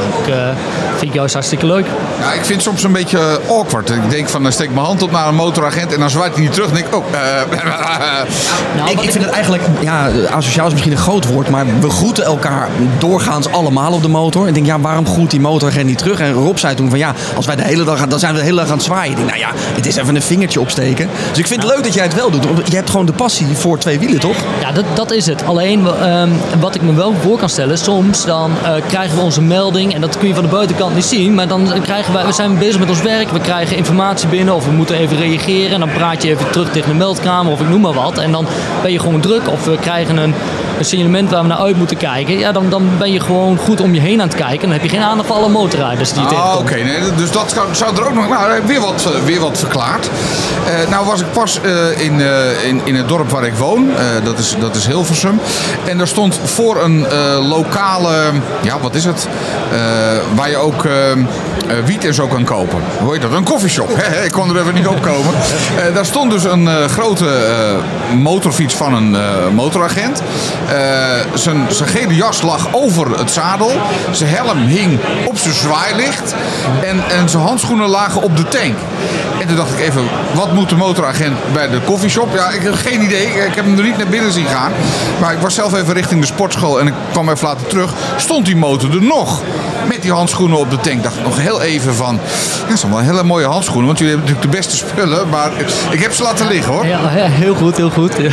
[0.97, 1.85] vind ik juist hartstikke leuk.
[2.19, 3.89] Ja, ik vind het soms een beetje awkward.
[3.89, 6.33] Ik denk van, dan steek ik mijn hand op naar een motoragent en dan zwaait
[6.33, 6.67] hij niet terug.
[6.67, 7.03] En denk ik, oh.
[8.77, 11.89] nou, ik, ik vind het eigenlijk, ja, asociaal is misschien een groot woord, maar we
[11.89, 14.47] groeten elkaar doorgaans allemaal op de motor.
[14.47, 16.19] Ik denk, ja, waarom groet die motoragent niet terug?
[16.19, 18.45] En Rob zei toen van, ja, als wij de hele dag, dan zijn we de
[18.45, 19.11] hele dag aan het zwaaien.
[19.11, 21.09] Ik denk, nou ja, het is even een vingertje opsteken.
[21.29, 23.47] Dus ik vind het leuk dat jij het wel doet je hebt gewoon de passie
[23.53, 24.35] voor twee wielen, toch?
[24.59, 25.45] Ja, dat, dat is het.
[25.45, 29.41] Alleen um, wat ik me wel voor kan stellen, soms dan uh, krijgen we onze
[29.41, 32.31] melding en dat kun je van de buitenkant niet zien, maar dan krijgen wij, we
[32.31, 35.71] zijn bezig met ons werk, we krijgen informatie binnen of we moeten even reageren.
[35.71, 38.17] En dan praat je even terug tegen de meldkamer of ik noem maar wat.
[38.17, 38.47] En dan
[38.81, 40.33] ben je gewoon druk of we krijgen een
[40.77, 43.81] een signalement waar we naar uit moeten kijken, ja, dan, dan ben je gewoon goed
[43.81, 44.61] om je heen aan het kijken.
[44.61, 47.51] Dan heb je geen aandacht voor alle motorrijders die je ah, Oké, nee, dus dat
[47.51, 50.09] zou, zou, er ook nog nou, weer, wat, eh, weer wat verklaard.
[50.65, 53.89] Uh, nou was ik pas uh, in, uh, in, in het dorp waar ik woon,
[54.23, 55.39] dat, is, dat is Hilversum.
[55.85, 57.05] En daar stond voor een
[57.47, 59.27] lokale, ja wat is het,
[60.35, 60.87] waar je ook
[61.85, 62.79] wiet en zo kan kopen.
[62.99, 63.31] Hoe heet dat?
[63.31, 63.89] Een koffieshop.
[64.25, 65.33] ik kon er even niet op komen.
[65.93, 67.29] daar stond dus een grote
[68.17, 69.15] motorfiets van een
[69.53, 70.21] motoragent.
[70.65, 70.71] Uh,
[71.33, 73.71] zijn, zijn gele jas lag over het zadel.
[74.11, 76.35] Zijn helm hing op zijn zwaailicht.
[76.83, 78.75] En, en zijn handschoenen lagen op de tank.
[79.39, 82.33] En toen dacht ik even, wat moet de motoragent bij de koffieshop?
[82.33, 83.27] Ja, ik heb geen idee.
[83.27, 84.71] Ik heb hem er niet naar binnen zien gaan.
[85.19, 87.93] Maar ik was zelf even richting de sportschool en ik kwam even later terug.
[88.17, 89.41] Stond die motor er nog?
[89.87, 91.03] Met die handschoenen op de tank.
[91.03, 92.19] dacht ik nog heel even van,
[92.63, 93.85] ja, dat zijn wel hele mooie handschoenen.
[93.85, 95.49] Want jullie hebben natuurlijk de beste spullen, maar
[95.89, 96.85] ik heb ze laten liggen hoor.
[96.85, 98.13] Ja, ja, heel goed, heel goed.
[98.17, 98.31] Ja,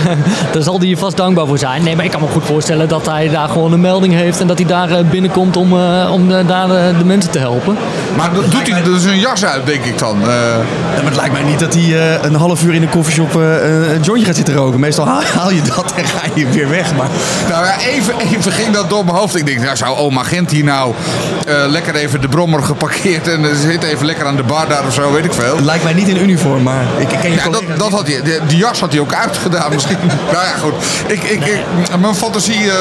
[0.52, 1.82] daar zal hij je vast dankbaar voor zijn.
[1.82, 4.46] Nee, maar ik kan me goed voorstellen dat hij daar gewoon een melding heeft en
[4.46, 7.76] dat hij daar eh, binnenkomt om, eh, om eh, daar de mensen te helpen.
[8.16, 10.20] Maar dat doet hij dus een jas uit, denk ik dan.
[10.20, 11.82] Eh, Ja, maar het lijkt mij niet dat hij
[12.14, 14.80] eh, een half uur in een koffieshop eh, een jointje gaat zitten roken.
[14.80, 16.94] Meestal haal, haal je dat en ga je weer weg.
[16.96, 17.08] Maar
[17.48, 19.36] nou ja, even, even ging dat door mijn hoofd.
[19.36, 20.94] Ik denk, nou, zou oma Gent hier nou
[21.46, 24.86] eh, lekker even de brommer geparkeerd en eh, zit even lekker aan de bar daar
[24.86, 25.56] of zo, weet ik veel.
[25.56, 26.62] het lijkt mij niet in uniform.
[26.62, 29.00] Maar ik, ik ken je Ja, dat, dat had hij, de, die jas had hij
[29.00, 29.96] ook uitgedaan misschien.
[30.32, 30.72] nou ja, goed.
[31.06, 31.60] Ik, ik, ik,
[32.00, 32.76] mijn fantasie eh,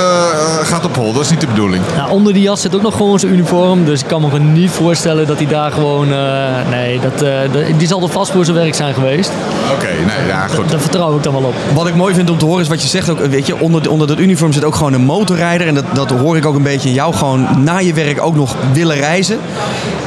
[0.64, 1.84] gaat op hol, dat is niet de bedoeling.
[1.96, 3.86] Nou, onder die jas zit ook nog gewoon zijn uniform.
[3.86, 6.12] Dus ik kan me gewoon niet voorstellen dat hij daar gewoon...
[6.14, 9.32] eh, nee, dat, eh, dat- die zal er vast voor zijn werk zijn geweest.
[9.74, 10.70] Oké, nee, ja, goed.
[10.70, 11.56] Daar vertrouw ik dan wel op.
[11.74, 13.20] Wat ik mooi vind om te horen is wat je zegt ook.
[13.20, 15.68] Weet je, onder, onder dat uniform zit ook gewoon een motorrijder.
[15.68, 17.14] En dat, dat hoor ik ook een beetje in jou.
[17.14, 19.38] Gewoon na je werk ook nog willen reizen.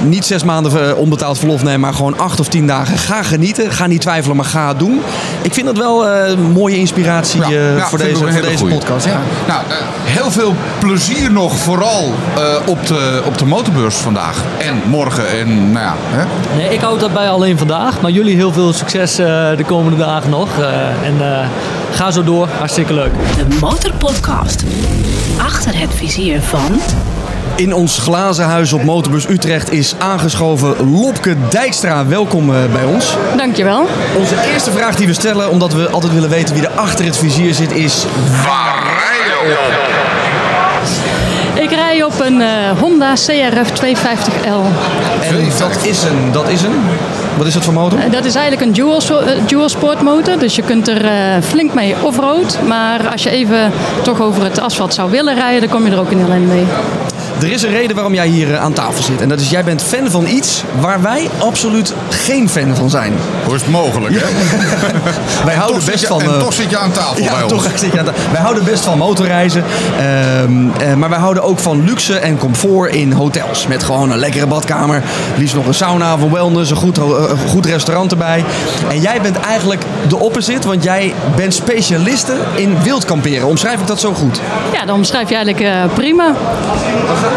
[0.03, 2.99] Niet zes maanden eh, onbetaald verlof nemen, maar gewoon acht of tien dagen.
[2.99, 3.73] Ga genieten.
[3.73, 5.01] Ga niet twijfelen, maar ga het doen.
[5.43, 8.57] Ik vind dat wel eh, een mooie inspiratie Ja, eh, ja, voor deze, voor deze
[8.59, 8.75] goeie.
[8.75, 9.07] podcast.
[9.07, 9.21] Ja.
[9.47, 14.43] Nou, eh, heel veel plezier nog, vooral eh, op, de, op de motorbeurs vandaag.
[14.59, 16.25] En morgen en, nou ja, hè?
[16.57, 18.01] Nee, ik houd daarbij alleen vandaag.
[18.01, 19.27] Maar jullie heel veel succes eh,
[19.57, 20.49] de komende dagen nog.
[20.59, 20.67] Eh,
[21.07, 21.47] en eh,
[21.93, 22.49] ga zo door.
[22.59, 23.13] Hartstikke leuk.
[23.37, 24.65] De Motorpodcast.
[25.39, 26.81] Achter het vizier van...
[27.57, 32.07] In ons glazen huis op Motorbus Utrecht is aangeschoven Lopke Dijkstra.
[32.07, 33.17] Welkom eh, bij ons.
[33.37, 33.87] Dankjewel.
[34.19, 37.17] Onze eerste vraag die we stellen, omdat we altijd willen weten wie er achter het
[37.17, 38.05] vizier zit, is...
[38.47, 39.69] Waar rij je op?
[41.63, 42.49] Ik rij op een eh,
[42.81, 44.65] Honda CRF 250L.
[45.23, 46.83] En dat is een, dat is een...
[47.37, 47.99] Wat is dat voor motor?
[47.99, 49.01] Eh, Dat is eigenlijk een dual,
[49.47, 51.03] dual sport motor, dus je kunt er
[51.43, 52.59] flink mee offroad.
[52.67, 56.01] Maar als je even toch over het asfalt zou willen rijden, dan kom je er
[56.01, 56.65] ook een heel mee.
[57.41, 59.21] Er is een reden waarom jij hier eh, aan tafel zit.
[59.21, 63.13] En dat is, jij bent fan van iets waar wij absoluut geen fan van zijn.
[63.45, 64.27] Hoe is het mogelijk, hè?
[65.45, 66.21] Wij houden Toch zit best je- van...
[66.23, 67.53] en eh, toch zit je aan tafel bij Ja, ons.
[67.53, 69.65] toch zit je aan ta- Wij houden best van motorreizen.
[69.99, 73.67] ehm, eh, maar wij houden ook van luxe en comfort in hotels.
[73.67, 75.03] Met gewoon een lekkere badkamer.
[75.37, 76.71] Liefst nog een sauna voor wellness.
[76.71, 78.45] Een goed, een goed restaurant erbij.
[78.91, 80.69] En jij bent eigenlijk de opposite.
[80.69, 83.47] Want jij bent specialiste in wildkamperen.
[83.49, 84.41] Omschrijf ik dat zo goed?
[84.73, 86.33] Ja, dan omschrijf je eigenlijk eh, prima.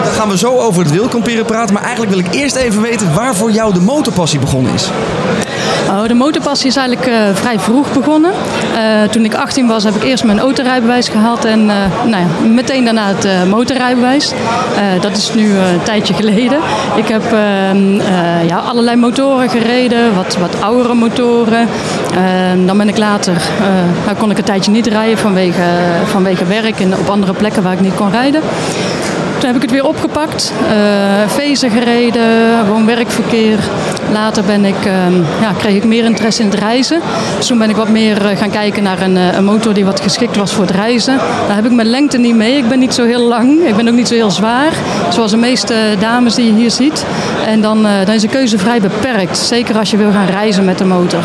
[0.03, 1.73] Dan gaan we zo over het wildkamperen praten.
[1.73, 4.89] Maar eigenlijk wil ik eerst even weten waar voor jou de motorpassie begonnen is.
[5.89, 8.31] Oh, de motorpassie is eigenlijk eh, vrij vroeg begonnen.
[8.75, 12.47] Eh, toen ik 18 was, heb ik eerst mijn autorijbewijs gehaald en eh, nou ja,
[12.47, 14.33] meteen daarna het motorrijbewijs.
[15.01, 16.59] Dat is nu een tijdje geleden.
[16.95, 21.67] Ik heb ehm, eh, ja, allerlei motoren gereden, wat, wat oudere motoren.
[22.13, 23.41] Ehm, dan ben ik later,
[24.05, 25.63] nou kon ik een tijdje niet rijden vanwege,
[26.05, 28.41] vanwege werk en op andere plekken waar ik niet kon rijden.
[29.37, 30.53] Toen heb ik het weer opgepakt,
[31.27, 33.59] feesten gereden, gewoon werkverkeer.
[34.11, 37.01] Later ben ik, ehm, ja, kreeg ik meer interesse in het reizen.
[37.37, 39.85] Dus toen ben ik wat meer eh, gaan kijken naar een, eh, een motor die
[39.85, 41.17] wat geschikt was voor het reizen.
[41.47, 42.57] Daar heb ik mijn lengte niet mee.
[42.57, 43.59] Ik ben niet zo heel lang.
[43.65, 44.73] Ik ben ook niet zo heel zwaar.
[45.09, 47.05] Zoals de meeste dames die je hier ziet.
[47.45, 49.37] En dan, dan is de keuze vrij beperkt.
[49.37, 51.23] Zeker als je wil gaan reizen met de motor.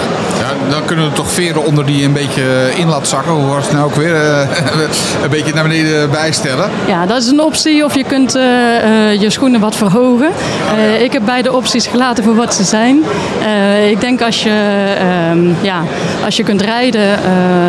[0.73, 3.33] Dan kunnen we toch veren onder die een beetje in laat zakken.
[3.33, 4.15] Hoe was het nou ook weer?
[4.15, 4.41] Eh,
[5.23, 6.71] een beetje naar beneden bijstellen.
[6.87, 7.85] Ja, dat is een optie.
[7.85, 8.77] Of je kunt eh,
[9.13, 10.31] eh, je schoenen wat verhogen.
[10.77, 13.03] Eh, ik heb beide opties gelaten voor wat ze zijn.
[13.43, 14.51] Eh, ik denk als je,
[14.99, 15.83] ehm, ja,
[16.25, 17.01] als je kunt rijden.
[17.03, 17.21] eh,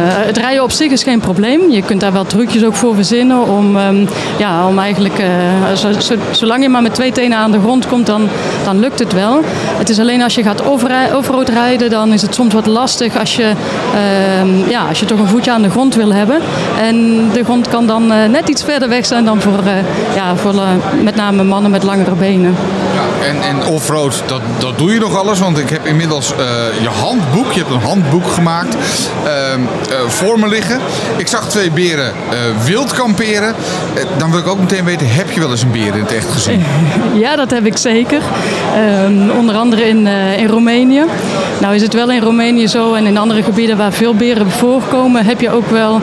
[0.06, 1.72] het rijden op zich is geen probleem.
[1.72, 3.48] Je kunt daar wel trucjes ook voor verzinnen.
[3.48, 4.06] Om, ehm,
[4.38, 5.28] ja, om eigenlijk, eh,
[5.76, 8.30] zo, zo- zolang je maar met twee tenen aan de grond komt, dan,
[8.64, 9.42] dan lukt het wel.
[9.78, 10.62] Het is alleen als je gaat
[11.16, 13.54] offroad rijden, dan is het soms wat lastig als je,
[13.94, 16.40] ehm, ja, als je toch een voetje aan de grond wil hebben.
[16.82, 20.36] En de grond kan dan eh, net iets verder weg zijn dan voor, eh, ja,
[20.36, 20.70] voor eh,
[21.04, 22.56] met name mannen met langere benen.
[23.28, 25.40] En, en offroad, dat, dat doe je nog alles.
[25.40, 26.38] Want ik heb inmiddels eh,
[26.82, 28.78] je handboek, je hebt een handboek gemaakt,
[29.26, 29.60] ehm,
[29.90, 30.80] eh, voor me liggen.
[31.18, 33.56] Ik zag twee beren eh, wild kamperen.
[34.18, 36.32] Dan wil ik ook meteen weten, heb je wel eens een beer in het echt
[36.32, 36.64] gezien?
[37.14, 38.22] Ja, dat heb ik zeker.
[38.76, 40.08] Ehm, onder andere in,
[40.38, 41.04] in Roemenië.
[41.60, 45.26] Nou is het wel in Roemenië zo en in andere gebieden waar veel beren voorkomen,
[45.26, 46.02] heb je ook wel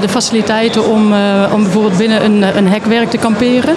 [0.00, 1.14] de faciliteiten om,
[1.52, 3.74] om bijvoorbeeld binnen een, een hekwerk te kamperen.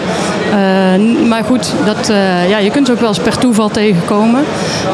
[0.50, 4.44] Eh, maar goed, dat, eh, ja, je kunt ze ook wel eens per toeval tegenkomen.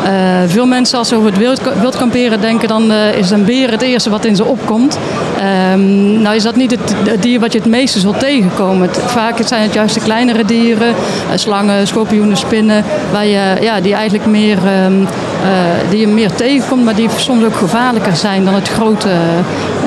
[0.04, 0.12] Eh,
[0.48, 1.38] veel mensen als ze over het
[1.82, 4.98] wild, kamperen denken, dan is een beer het eerste wat in ze opkomt.
[5.39, 8.89] Ehm, nou is dat niet het, dier wat je het meeste zult tegenkomen.
[9.06, 10.94] Vaak zijn het juist de kleinere dieren,
[11.36, 16.84] slangen, schorpioenen, spinnen, waar je, ja, die eigenlijk meer, ehm, eh, die je meer tegenkomt,
[16.84, 19.10] maar die soms ook gevaarlijker zijn dan het grote,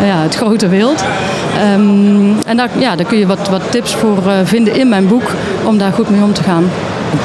[0.06, 1.04] ja, het grote wild.
[1.58, 5.06] Ehm, en daar, ja, daar kun je wat, wat tips voor eh, vinden in mijn
[5.06, 5.30] boek
[5.64, 6.70] om daar goed mee om te gaan.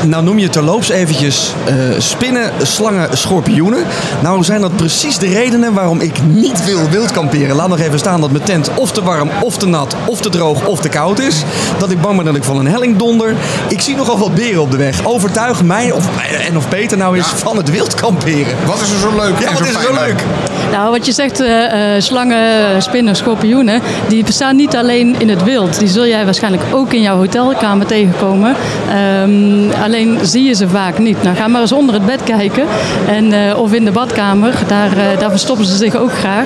[0.05, 3.83] nou noem je terloops eventjes eh, spinnen, slangen, schorpioenen.
[4.21, 7.55] Nou zijn dat precies de redenen waarom ik niet wil wild kamperen.
[7.55, 10.29] Laat nog even staan dat mijn tent of te warm, of te nat, of te
[10.29, 11.43] droog, of te koud is.
[11.77, 13.35] Dat ik bang ben dat ik van een helling donder.
[13.67, 15.05] Ik zie nogal wat beren op de weg.
[15.05, 16.07] Overtuig mij, of,
[16.47, 18.55] en of Peter nou is, van het wild kamperen.
[18.65, 19.39] Wat is er zo leuk?
[19.39, 20.05] Ja, en wat zo is er zo aan?
[20.05, 20.23] leuk?
[20.73, 25.43] Nou, wat je zegt, eh, eh, slangen, spinnen, schorpioenen, die bestaan niet alleen in het
[25.43, 25.79] wild.
[25.79, 28.55] Die zul jij waarschijnlijk ook in jouw hotelkamer tegenkomen.
[28.89, 31.23] Ehm, alleen zie je ze vaak niet.
[31.23, 32.63] Nou, ga maar eens onder het bed kijken.
[33.07, 36.45] En, eh, of in de badkamer, daar, daar verstoppen ze zich ook graag.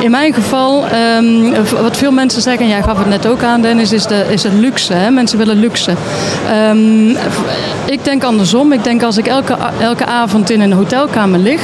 [0.00, 3.60] In mijn geval, ehm, wat veel mensen zeggen, en jij gaf het net ook aan
[3.62, 4.92] Dennis, is de, is de luxe.
[4.92, 5.10] Hè?
[5.10, 5.92] Mensen willen luxe.
[6.48, 7.16] Ehm,
[7.86, 8.72] ik denk andersom.
[8.72, 11.60] Ik denk als ik elke, elke avond in een hotelkamer lig,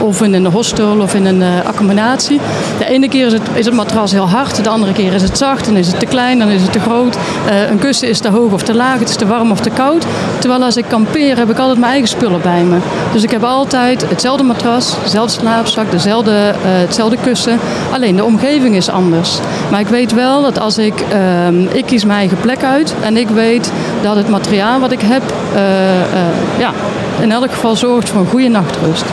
[0.00, 2.40] of in een hostel of in een eh, accommodatie.
[2.78, 5.38] De ene keer is het, is het matras heel hard, de andere keer is het
[5.38, 7.16] zacht, dan is het te klein, dan is het te groot.
[7.48, 9.70] Eh, een kussen is te hoog of te laag, het is te warm of te
[9.70, 10.06] koud.
[10.38, 12.76] Terwijl als ik kampeer heb ik altijd mijn eigen spullen bij me.
[13.12, 17.58] Dus ik heb altijd hetzelfde matras, dezelfde slaapzak, dezelfde, eh, hetzelfde kussen.
[17.92, 19.38] Alleen de omgeving is anders.
[19.70, 23.16] Maar ik weet wel dat als ik, ehm, ik kies mijn eigen plek uit en
[23.16, 23.72] ik weet
[24.06, 25.22] dat het materiaal wat ik heb,
[25.54, 26.08] eh, eh,
[26.58, 26.72] ja,
[27.20, 29.04] in elk geval zorgt voor een goede nachtrust.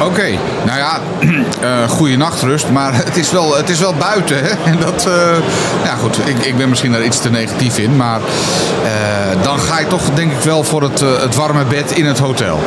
[0.00, 0.26] Oké,
[0.64, 1.00] nou ja,
[1.60, 4.36] eh goede nachtrust, maar het is wel, het is wel buiten.
[4.36, 4.48] Hè?
[4.64, 5.08] En dat,
[5.84, 8.20] ja goed, ik, ik ben misschien daar iets te negatief in, maar
[9.42, 12.60] dan ga ik toch denk ik wel voor het, het warme bed in het hotel.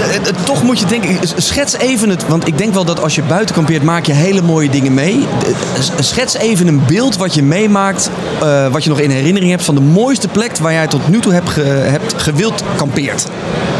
[0.00, 3.02] Eh, eh, Toch moet je denken, s- schets even het, want ik denk wel dat
[3.02, 5.26] als je buiten kampeert maak je hele mooie dingen mee.
[5.46, 5.52] Eh,
[6.00, 8.10] Schets even een beeld wat je meemaakt,
[8.42, 11.20] eh, wat je nog in herinnering hebt van de mooiste plek waar jij tot nu
[11.20, 11.54] toe hebt,
[11.90, 13.26] hebt gewild kampeerd.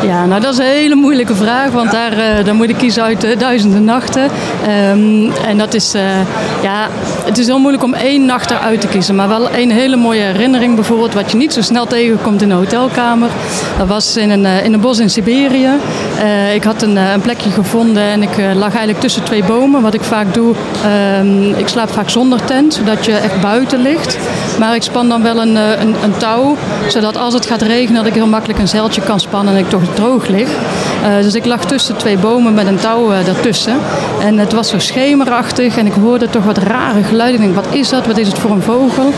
[0.02, 3.24] Ja, nou dat is een hele moeilijke vraag, want daar, daar moet ik kiezen uit
[3.24, 4.30] eh, duizenden nachten.
[4.66, 6.02] Ehm, en dat is, eh,
[6.62, 6.88] ja,
[7.24, 10.20] het is heel moeilijk om één nacht eruit te kiezen, maar wel een hele mooie
[10.20, 13.28] herinnering bijvoorbeeld, wat je niet zo snel tegenkomt in een hotelkamer.
[13.78, 15.70] Dat was in een, in een bos in Siberië.
[16.54, 19.82] Ik had een, een plekje gevonden en ik lag eigenlijk tussen twee bomen.
[19.82, 24.18] Wat ik vaak doe, ehm, ik slaap vaak zonder tent, zodat je echt buiten ligt.
[24.58, 26.56] Maar ik span dan wel een, een, een touw,
[26.88, 29.68] zodat als het gaat regenen, dat ik heel makkelijk een zeiltje kan spannen en ik
[29.68, 30.48] toch droog lig.
[31.02, 33.76] Eh, dus ik lag tussen twee bomen met een touw eh, daartussen.
[34.20, 37.40] En het was zo schemerachtig en ik hoorde toch wat rare geluiden.
[37.40, 38.06] Ik denk, wat is dat?
[38.06, 39.12] Wat is het voor een vogel?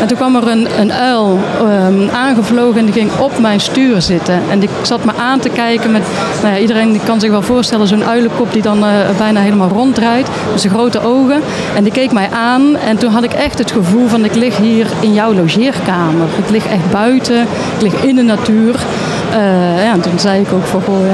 [0.00, 4.02] En toen kwam er een, een uil ehm, aangevlogen en die ging op mijn stuur
[4.02, 4.42] zitten.
[4.50, 6.02] En die zat me aan te kijken met,
[6.42, 10.28] nou ja, iedereen kan zich wel voorstellen, zo'n uilenkop die dan eh, bijna helemaal ronddraait.
[10.50, 11.42] Met zijn grote ogen.
[11.74, 14.56] En die keek mij aan en toen had ik echt het gevoel van ik lig
[14.56, 16.26] hier in jouw logeerkamer.
[16.38, 17.40] Ik lig echt buiten,
[17.76, 18.74] ik lig in de natuur.
[19.32, 21.06] Eh, ja, en toen zei ik ook van, goh,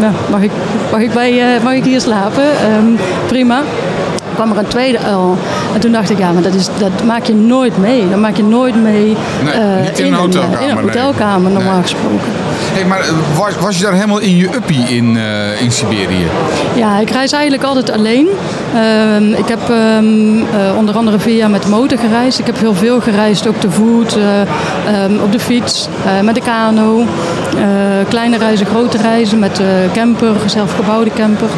[0.00, 0.50] ja, mag, ik,
[0.90, 2.44] mag, ik bij, eh, mag ik hier slapen?
[2.44, 3.62] Ehm, prima
[4.34, 5.36] kwam er een tweede uil.
[5.74, 8.08] En toen dacht ik, ja, maar dat, is, dat maak je nooit mee.
[8.10, 11.72] Dat maak je nooit mee Nee, eh, niet in een hotelkamer, in een hotelkamer, normaal
[11.72, 11.82] Nee.
[11.82, 12.32] gesproken.
[12.58, 16.26] Hey, maar eh, was, was je daar helemaal in je uppie in, eh, in Siberië?
[16.74, 18.28] Ja, ik reis eigenlijk altijd alleen.
[18.74, 22.38] Ehm, ik heb ehm, eh, onder andere jaar met de motor gereisd.
[22.38, 25.88] Ik heb heel veel gereisd, ook te voet, eh, ehm, op de fiets,
[26.22, 27.04] met de kano.
[28.08, 29.60] Kleine reizen, grote reizen met
[29.92, 31.48] camper, zelfgebouwde camper.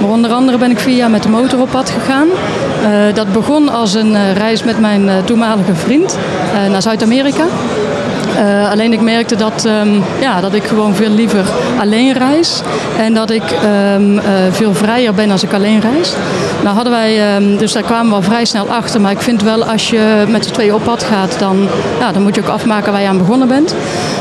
[0.00, 2.26] Maar onder andere ben ik vier met de motor op pad gegaan.
[3.14, 6.18] Dat begon als een reis met mijn toenmalige vriend
[6.70, 7.44] naar Zuid-Amerika.
[8.36, 11.44] Eh, alleen ik merkte dat, ehm, ja, dat ik gewoon veel liever
[11.80, 12.60] alleen reis.
[12.98, 16.12] En dat ik ehm, eh, veel vrijer ben als ik alleen reis.
[16.62, 19.00] Nou hadden wij, ehm, dus daar kwamen we al vrij snel achter.
[19.00, 21.68] Maar ik vind wel als je met z'n tweeën op pad gaat, dan,
[22.00, 23.74] ja, dan moet je ook afmaken waar je aan begonnen bent.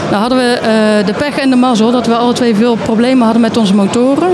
[0.10, 3.24] Nou hadden we eh, de pech en de mazzel dat we alle twee veel problemen
[3.24, 4.30] hadden met onze motoren.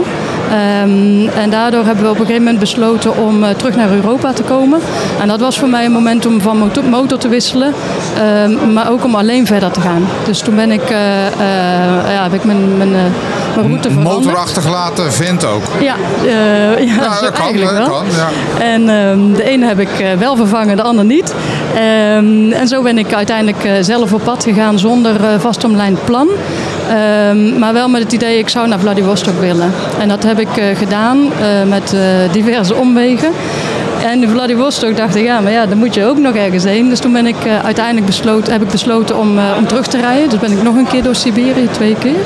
[0.51, 4.33] Ehm, en daardoor hebben we op een gegeven moment besloten om eh, terug naar Europa
[4.33, 4.79] te komen.
[5.21, 7.73] En dat was voor mij een moment om van motor, motor te wisselen,
[8.17, 10.07] ehm, maar ook om alleen verder te gaan.
[10.25, 11.33] Dus toen ben ik, eh, eh,
[12.13, 13.13] ja, heb ik mijn, mijn, mijn
[13.55, 14.23] route veranderd.
[14.23, 15.63] Motor achtergelaten, vent ook.
[15.79, 17.89] Ja, ja, Ja, dat kan, dat wel.
[17.89, 18.29] kan, ja.
[18.65, 21.33] En ehm, de ene heb ik wel vervangen, de ander niet.
[22.53, 26.27] En zo ben ik uiteindelijk zelf op pad gegaan zonder vastomlijnd plan.
[26.91, 29.71] Ehm, maar wel met het idee, ik zou naar Vladivostok willen.
[29.99, 32.01] En dat heb ik eh, gedaan eh, met eh,
[32.31, 33.31] diverse omwegen.
[34.03, 36.89] En in Vladivostok dacht ik, ja, maar ja, dan moet je ook nog ergens heen.
[36.89, 40.29] Dus toen ben ik uiteindelijk besloten, heb ik besloten om, om terug te rijden.
[40.29, 42.19] Dus ben ik nog een keer door Siberië, twee keer.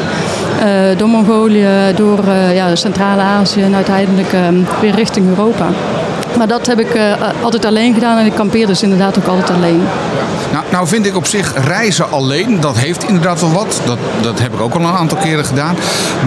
[0.97, 2.19] Door Mongolië, door
[2.53, 5.65] ja, Centraal-Azië en uiteindelijk ehm, weer richting Europa.
[6.37, 9.49] Maar dat heb ik eh, altijd alleen gedaan en ik kampeer dus inderdaad ook altijd
[9.49, 9.83] alleen.
[10.51, 13.81] Nou, nou vind ik op zich reizen alleen, dat heeft inderdaad wel wat.
[13.85, 15.75] Dat, dat heb ik ook al een aantal keren gedaan.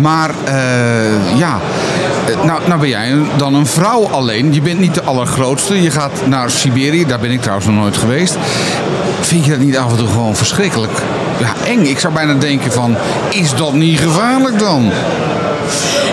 [0.01, 1.59] Maar eh, ja,
[2.27, 4.55] eh, nou, nou ben jij dan een vrouw alleen.
[4.55, 5.83] Je bent niet de allergrootste.
[5.83, 8.37] Je gaat naar Siberië, daar ben ik trouwens nog nooit geweest.
[9.21, 10.93] Vind je dat niet af en toe gewoon verschrikkelijk?
[11.39, 11.85] ja, eng.
[11.85, 12.97] Ik zou bijna denken van,
[13.31, 14.91] is dat niet gevaarlijk dan?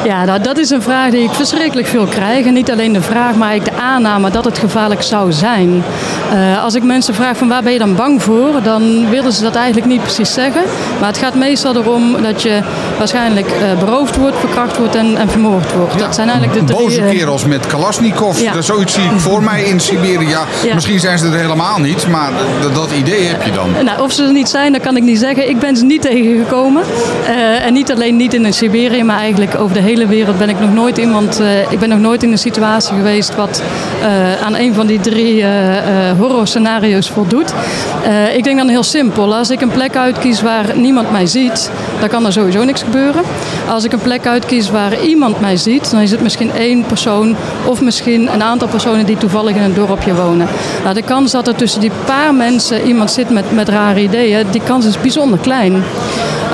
[0.06, 2.46] Ja, nou, dat is een vraag die ik verschrikkelijk veel krijg.
[2.46, 5.84] En niet alleen de vraag, maar ik de aanname dat het gevaarlijk zou zijn.
[6.34, 9.42] Uh, als ik mensen vraag van waar ben je dan bang voor, dan willen ze
[9.42, 10.62] dat eigenlijk niet precies zeggen.
[11.00, 12.60] Maar het gaat meestal erom dat je
[12.98, 15.94] waarschijnlijk uh, beroofd wordt, verkracht wordt en, en vermoord wordt.
[15.94, 16.86] Ja, dat zijn eigenlijk de drie...
[16.86, 18.62] Boze kerels met Kalashnikov, ja.
[18.62, 20.28] zoiets zie ik voor mij in Siberië.
[20.28, 23.70] Ja, Misschien zijn ze er helemaal niet, maar dat, dat idee heb je dan.
[23.84, 25.50] Nou, of ze er niet zijn, dat kan ik niet zeggen.
[25.50, 26.84] Ik ben ze niet tegengekomen.
[27.30, 30.50] Uh, en niet alleen niet in Siberië, maar eigenlijk over de hele hele wereld ben
[30.50, 31.40] ik nog nooit iemand.
[31.42, 33.62] Uh, ik ben nog nooit in een situatie geweest wat
[34.02, 35.48] uh, aan een van die drie uh,
[36.18, 37.54] horrorscenario's voldoet.
[38.36, 39.36] ik denk dan heel simpel.
[39.36, 43.24] Als ik een plek uitkies waar niemand mij ziet, dan kan er sowieso niks gebeuren.
[43.70, 47.36] Als ik een plek uitkies waar iemand mij ziet, dan is het misschien één persoon
[47.66, 50.48] of misschien een aantal personen die toevallig in een dorpje wonen.
[50.84, 54.46] Nou, de kans dat er tussen die paar mensen iemand zit met, met rare ideeën,
[54.52, 55.84] die kans is bijzonder klein.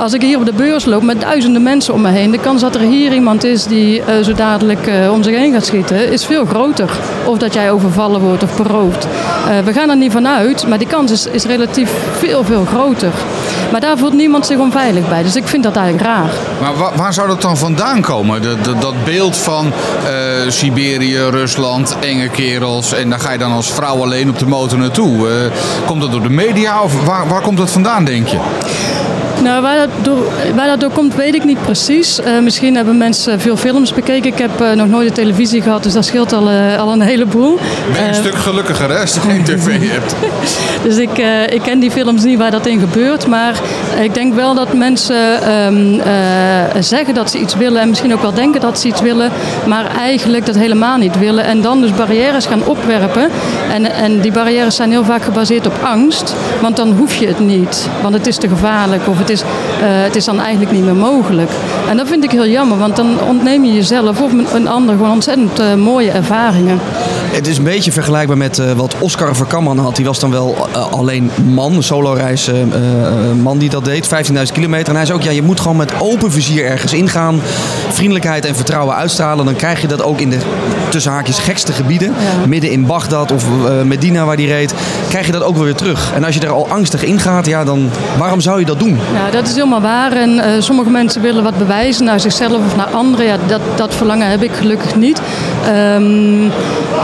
[0.02, 2.62] Als ik hier op de beurs loop met duizenden mensen om me heen, de kans
[2.62, 6.12] dat er hier iemand is die uh, zo dadelijk uh, om zich heen gaat schieten,
[6.12, 6.90] is veel groter.
[7.26, 9.06] Of dat jij overvallen wordt of beroofd.
[9.06, 13.12] Uh, we gaan er niet vanuit, maar die kans is, is relatief veel, veel groter.
[13.72, 15.24] Maar daar voelt niemand zich onveilig bij.
[15.24, 16.30] Dus ik vind dat eigenlijk raar.
[16.62, 18.42] Maar waar, waar zou dat dan vandaan komen?
[18.42, 19.72] Dat, dat beeld van
[20.48, 22.94] Siberië, Rusland, enge kerels.
[22.94, 25.28] En daar ga je dan als vrouw alleen op de motor naartoe.
[25.86, 28.38] komt dat door de media of waar, waar komt dat vandaan, denk je?
[29.44, 30.26] Nou, waar dat, door,
[30.56, 32.20] waar dat door komt, weet ik niet precies.
[32.20, 34.32] Uh, misschien hebben mensen veel films bekeken.
[34.32, 37.02] Ik heb uh, nog nooit de televisie gehad, dus dat scheelt al, uh, al een
[37.02, 37.60] heleboel.
[37.94, 40.16] Ben een stuk gelukkiger hè, als je geen tv hebt.
[40.84, 41.18] dus ik,
[41.54, 43.28] ik ken die films niet waar dat in gebeurt.
[43.28, 43.60] Maar
[44.02, 46.02] ik denk wel dat mensen um,
[46.80, 47.82] zeggen dat ze iets willen.
[47.82, 49.32] En misschien ook wel denken dat ze iets willen.
[49.66, 51.44] Maar eigenlijk dat helemaal niet willen.
[51.44, 53.30] En dan dus barrières gaan opwerpen.
[53.72, 56.36] En, en die barrières zijn heel vaak gebaseerd op angst.
[56.62, 57.90] Want dan hoef je het niet.
[58.02, 59.48] Want het is te gevaarlijk of het is, uh,
[59.82, 61.50] het is dan eigenlijk niet meer mogelijk.
[61.90, 65.12] En dat vind ik heel jammer, want dan ontneem je jezelf of een ander gewoon
[65.12, 66.80] ontzettend uh, mooie ervaringen.
[67.32, 69.96] Het is een beetje vergelijkbaar met uh, wat Oscar Verkamman had.
[69.96, 72.52] Die was dan wel alleen man, een solo-reis
[73.42, 74.90] man die dat deed, 15.000 kilometer.
[74.90, 77.42] En hij zei ook, ja, je moet gewoon met open vizier ergens ingaan.
[77.90, 79.46] Vriendelijkheid en vertrouwen uitstralen.
[79.46, 80.38] Dan krijg je dat ook in de
[80.90, 82.08] tussen haakjes gekste gebieden.
[82.08, 82.48] Ja.
[82.48, 83.46] Midden in Bagdad of
[83.86, 84.74] Medina waar die reed.
[85.10, 86.12] Krijg je dat ook wel weer terug.
[86.16, 89.00] En als je er al angstig in gaat, ja, dan waarom zou je dat doen?
[89.14, 90.12] Ja, dat is helemaal waar.
[90.12, 93.26] En sommige mensen willen wat bewijzen naar zichzelf of naar anderen.
[93.26, 95.22] Ja, dat, dat verlangen heb ik gelukkig niet.
[95.68, 96.52] Um,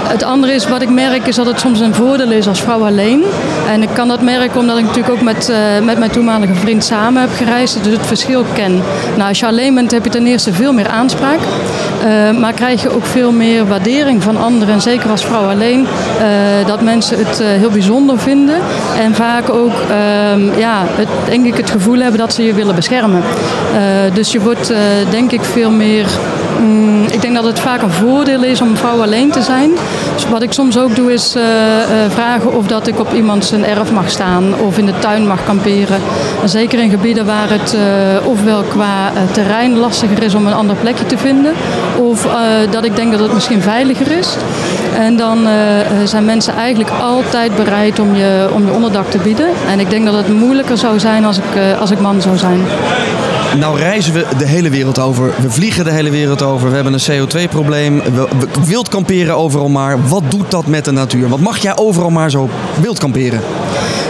[0.07, 2.85] het andere is, wat ik merk, is dat het soms een voordeel is als vrouw
[2.85, 3.23] alleen.
[3.67, 6.83] En ik kan dat merken omdat ik natuurlijk ook met, uh, met mijn toenmalige vriend
[6.83, 7.83] samen heb gereisd.
[7.83, 8.81] Dus het verschil ken.
[9.15, 11.39] Nou, als je alleen bent, heb je ten eerste veel meer aanspraak.
[11.39, 14.73] Uh, maar krijg je ook veel meer waardering van anderen.
[14.73, 18.59] En zeker als vrouw alleen, uh, dat mensen het heel bijzonder vinden.
[18.99, 22.75] En vaak ook, ehm, ja, het, denk ik, het gevoel hebben dat ze je willen
[22.75, 23.21] beschermen.
[24.13, 24.73] Dus je wordt
[25.09, 26.05] denk ik veel meer.
[26.59, 29.71] Um, ik denk dat het vaak een voordeel is om vrouw alleen te zijn.
[30.13, 31.43] Dus wat ik soms ook doe is uh,
[32.09, 35.45] vragen of dat ik op iemand zijn erf mag staan of in de tuin mag
[35.45, 36.01] kamperen.
[36.41, 37.77] En zeker in gebieden waar het
[38.25, 41.53] ofwel qua terrein lastiger is om een ander plekje te vinden.
[41.97, 42.27] Of
[42.69, 44.35] dat ik denk dat het misschien veiliger is.
[44.97, 45.47] En dan
[46.03, 49.47] zijn mensen eigenlijk altijd bereid om je, om je onderdak te bieden.
[49.69, 52.61] En ik denk dat het moeilijker zou zijn als ik, als ik man zou zijn.
[53.55, 55.33] Nou reizen we de hele wereld over.
[55.41, 56.69] We vliegen de hele wereld over.
[56.69, 58.01] We hebben een CO2-probleem.
[58.01, 60.07] We, we wild kamperen overal maar.
[60.07, 61.29] Wat doet dat met de natuur?
[61.29, 62.49] Wat mag jij overal maar zo
[62.81, 63.41] wild kamperen?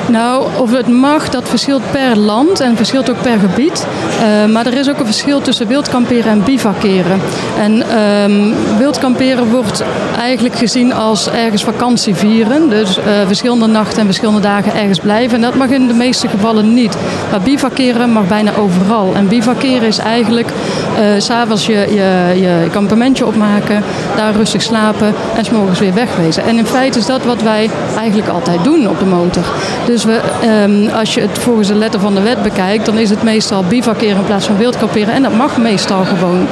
[0.08, 3.88] Nou, of het mag, dat verschilt per land en verschilt ook per gebied.
[4.22, 7.22] Uh, maar er is ook een verschil tussen wildkamperen en bivakeren.
[7.60, 9.84] En um, wildkamperen wordt
[10.20, 12.70] eigenlijk gezien als ergens vakantie vieren.
[12.70, 15.36] Dus uh, verschillende nachten en verschillende dagen ergens blijven.
[15.36, 16.98] En dat mag in de meeste gevallen niet.
[17.32, 19.12] Maar bivakeren mag bijna overal.
[19.16, 23.84] En bivakeren is eigenlijk uh, s'avonds je, je, je kampementje opmaken,
[24.16, 26.44] daar rustig slapen en s'morgens weer wegwezen.
[26.44, 29.44] En in feite is dat wat wij eigenlijk altijd doen op de motor.
[29.86, 33.10] Dus we, um, als je het volgens de letter van de wet bekijkt, dan is
[33.10, 35.14] het meestal bivakeren in plaats van wildkamperen.
[35.14, 36.48] En dat mag meestal gewoon.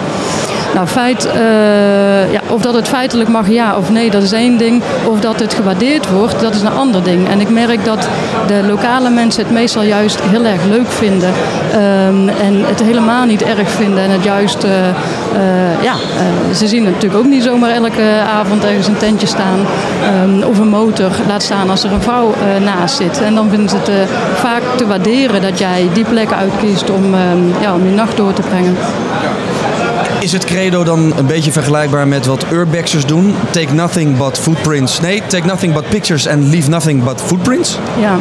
[0.73, 4.57] Nou, feit, uh, ja, of dat het feitelijk mag ja of nee, dat is één
[4.57, 4.83] ding.
[5.05, 7.29] Of dat het gewaardeerd wordt, dat is een ander ding.
[7.29, 8.07] En ik merk dat
[8.47, 11.29] de lokale mensen het meestal juist heel erg leuk vinden.
[11.75, 14.03] Um, en het helemaal niet erg vinden.
[14.03, 15.93] En het juist, uh, uh, ja,
[16.53, 18.03] ze zien natuurlijk ook niet zomaar elke
[18.39, 19.59] avond ergens een tentje staan.
[20.23, 23.21] Um, of een motor, laat staan als er een vrouw naast zit.
[23.21, 27.53] En dan vinden ze het vaak te waarderen dat jij die plek uitkiest om, um,
[27.61, 28.77] ja, om je nacht door te brengen.
[30.25, 33.35] Is het credo dan een beetje vergelijkbaar met wat urbexers doen?
[33.51, 34.99] Take nothing but footprints.
[34.99, 37.77] Nee, take nothing but pictures and leave nothing but footprints?
[37.99, 38.17] Ja,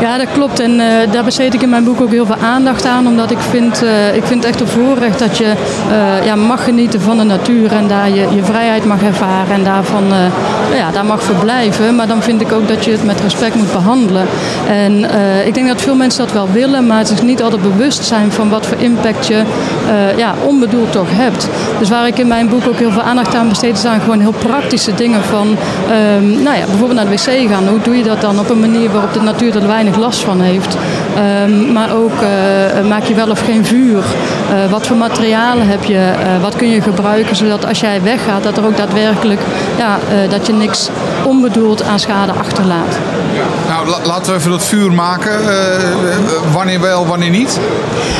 [0.00, 0.60] ja dat klopt.
[0.60, 3.06] En eh, daar besteed ik in mijn boek ook heel veel aandacht aan.
[3.06, 5.52] Omdat ik vind, eh, ik vind echt een voorrecht dat je
[5.90, 7.72] eh, ja, mag genieten van de natuur.
[7.72, 9.54] En daar je, je vrijheid mag ervaren.
[9.54, 11.94] En daarvan, eh, ja, daar mag verblijven.
[11.94, 14.26] Maar dan vind ik ook dat je het met respect moet behandelen.
[14.68, 15.04] En
[15.46, 16.86] ik denk dat veel mensen dat wel willen.
[16.86, 19.42] Maar het is niet altijd bewust zijn van wat voor impact je
[20.16, 21.45] ja, onbedoeld toch hebt.
[21.78, 24.34] Dus waar ik in mijn boek ook heel veel aandacht aan besteed, zijn gewoon heel
[24.38, 25.22] praktische dingen.
[25.22, 25.56] Van
[25.90, 27.68] ehm, nou ja, bijvoorbeeld naar de wc gaan.
[27.68, 30.40] Hoe doe je dat dan op een manier waarop de natuur er weinig last van
[30.40, 30.76] heeft?
[31.16, 34.04] Ehm, maar ook eh, maak je wel of geen vuur?
[34.50, 35.98] Eh, wat voor materialen heb je?
[35.98, 39.40] Eh, wat kun je gebruiken zodat als jij weggaat, dat er ook daadwerkelijk
[39.78, 40.88] ja, dat je niks
[41.24, 42.98] onbedoeld aan schade achterlaat.
[43.68, 45.32] Nou, la- laten we even dat vuur maken.
[45.48, 46.16] Eh, eh,
[46.52, 47.60] wanneer wel, wanneer niet?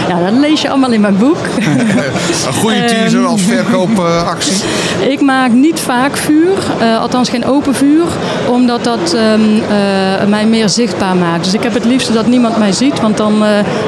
[0.08, 1.36] Ja, dat lees je allemaal in mijn boek.
[2.46, 4.56] Een goede teaser als verkoopactie.
[5.14, 8.04] Ik maak niet vaak vuur, eh, althans geen open vuur,
[8.48, 11.44] omdat dat ehm, eh, mij meer zichtbaar maakt.
[11.44, 13.34] Dus ik heb het liefst dat niemand mij ziet, want dan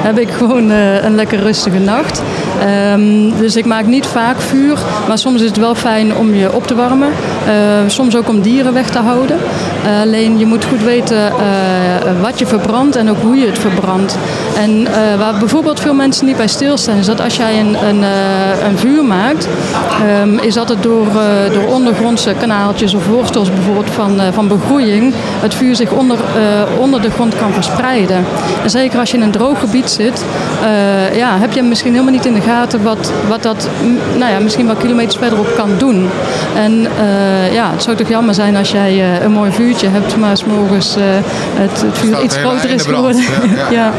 [0.03, 2.23] heb ik gewoon een lekker rustige nacht.
[2.61, 4.79] Ehm, dus ik maak niet vaak vuur,
[5.09, 7.09] maar soms is het wel fijn om je op te warmen.
[7.87, 9.37] Soms ook om dieren weg te houden.
[10.03, 14.19] Alleen je moet goed weten eh, wat je verbrandt en ook hoe je het verbrandt.
[14.57, 18.03] En eh, waar bijvoorbeeld veel mensen niet bij stilstaan, is dat als jij een, een,
[18.03, 19.49] eh, een vuur maakt,
[20.07, 21.07] ehm, is dat het door,
[21.53, 26.19] door ondergrondse kanaaltjes of wortels bijvoorbeeld van, van begroeiing, het vuur zich onder,
[26.79, 28.25] onder de grond kan verspreiden.
[28.63, 30.25] En zeker als je in een droog gebied zit,
[31.15, 34.39] ja, heb je misschien helemaal niet in de gaten wat, wat dat mm, nou ja,
[34.39, 36.09] misschien wel kilometers verderop kan doen.
[36.55, 36.87] En
[37.53, 41.19] ja, het zou toch jammer zijn als jij een mooi vuurtje hebt, maar s'morgens eh
[41.39, 43.23] het, het vuur iets groter is geworden.
[43.23, 43.71] Ja, ja.
[43.79, 43.93] ja.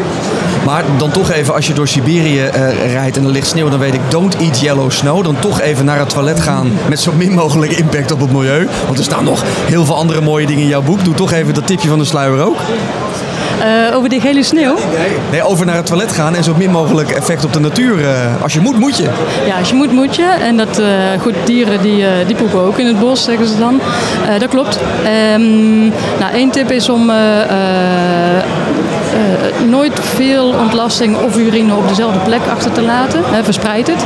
[0.66, 3.80] Maar dan toch even, als je door Siberië eh, rijdt en er ligt sneeuw, dan
[3.80, 5.24] weet ik, don't eat yellow snow.
[5.24, 8.68] Dan toch even naar het toilet gaan met zo min mogelijk impact op het milieu.
[8.86, 11.04] Want er staan nog heel veel andere mooie dingen in jouw boek.
[11.04, 12.58] Doe toch even dat tipje van de sluier ook.
[13.60, 14.76] Eh, over die gele sneeuw.
[15.32, 18.06] Nee, over naar het toilet gaan en zo min mogelijk effect op de natuur.
[18.06, 19.10] eh, als je moet, moet je.
[19.46, 20.36] Ja, als je moet, moet je.
[20.42, 20.88] En dat, eh,
[21.22, 23.82] goed, dieren die, die poepen ook in het bos, zeggen ze dan.
[24.40, 24.80] Dat klopt.
[25.04, 25.82] Ehm,
[26.20, 27.12] nou, één tip is om
[29.20, 33.22] eh, nooit veel ontlasting of urine op dezelfde plek achter te laten.
[33.26, 34.06] Hè, verspreid het.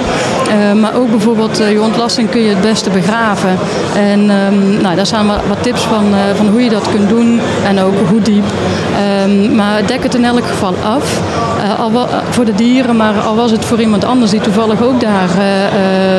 [0.50, 3.58] Eh, maar ook bijvoorbeeld eh, je ontlasting kun je het beste begraven.
[3.96, 6.06] En ehm, nou, daar staan wat, tips van,
[6.36, 8.46] van hoe je dat kunt doen en ook hoe diep.
[8.96, 11.22] Ehm, maar dek het in elk geval af.
[11.78, 11.92] Al
[12.30, 15.30] voor de dieren, maar al was het voor iemand anders die toevallig ook daar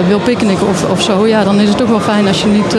[0.09, 1.26] wil picknicken of, of zo.
[1.26, 2.76] Ja, dan is het toch wel fijn als je niet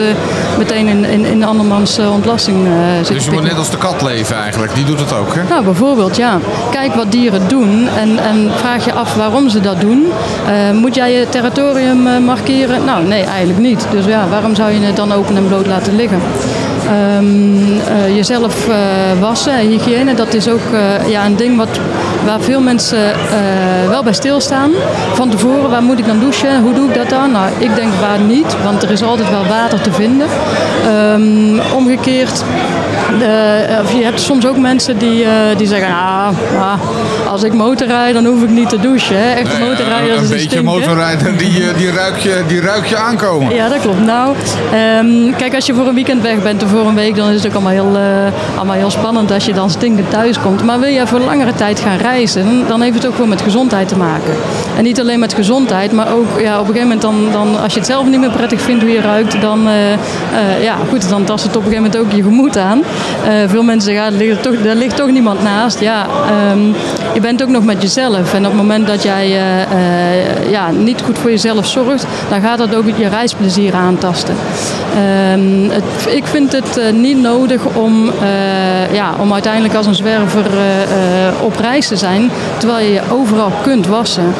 [0.58, 2.56] meteen in, in, in andermans ontlasting
[3.02, 4.74] zit Dus je moet net als de kat leven eigenlijk.
[4.74, 5.42] Die doet het ook, hè?
[5.48, 6.38] Nou, bijvoorbeeld, ja.
[6.70, 10.06] Kijk wat dieren doen en, en vraag je af waarom ze dat doen.
[10.46, 12.84] Eh, moet jij je territorium eh, markeren?
[12.84, 13.86] Nou, nee, eigenlijk niet.
[13.90, 16.20] Dus ja, waarom zou je het dan open en bloot laten liggen?
[16.86, 18.68] Ehm, eh, jezelf
[19.20, 20.68] wassen, hygiëne, dat is ook
[21.06, 21.80] ja, een ding wat,
[22.24, 23.12] waar veel mensen
[23.88, 24.70] wel bij stilstaan.
[25.12, 26.62] Van tevoren, waar moet ik dan douchen?
[26.62, 27.32] Hoe doe ik dat dan?
[27.32, 30.26] Nou, ik denk waar niet, want er is altijd wel water te vinden.
[30.86, 32.44] Ehm, omgekeerd,
[33.22, 36.80] eh, of je hebt soms ook mensen die, eh, die zeggen, ah, ah,
[37.28, 39.16] als ik motorrijd, dan hoef ik niet te douchen.
[39.16, 39.32] Hè.
[39.32, 43.54] Echte motorrijders een die beetje motorrijden, die, eh, die, ruik je, die ruik je aankomen.
[43.54, 44.00] Ja, dat klopt.
[44.00, 44.34] Nou,
[44.72, 47.34] ehm, kijk, als je voor een weekend weg bent of voor een week, dan is
[47.34, 47.98] het ook allemaal heel,
[48.56, 50.64] allemaal heel spannend als je dan stinkend thuis komt.
[50.64, 53.88] Maar wil je voor langere tijd gaan reizen, dan, heeft het ook wel met gezondheid
[53.88, 54.34] te maken.
[54.76, 57.72] En niet alleen met gezondheid, maar ook ja, op een gegeven moment, dan, dan, als
[57.72, 59.68] je het zelf niet meer prettig vindt hoe je ruikt, dan,
[60.60, 62.82] ja, goed, dan tast het op een gegeven moment ook je gemoed aan.
[63.24, 65.80] Eh, veel mensen zeggen, ja, ligt toch, er ligt toch niemand naast.
[65.80, 66.66] Ja, ehm,
[67.14, 68.34] je bent ook nog met jezelf.
[68.34, 72.40] En op het moment dat jij eh, eh, ja, niet goed voor jezelf zorgt, dan
[72.40, 74.34] gaat dat ook je reisplezier aantasten.
[74.94, 78.10] Ehm, het, ik vind het niet nodig om,
[78.92, 80.46] ja, om uiteindelijk als een zwerver
[81.40, 84.34] op reis te zijn, terwijl je je overal kunt wassen.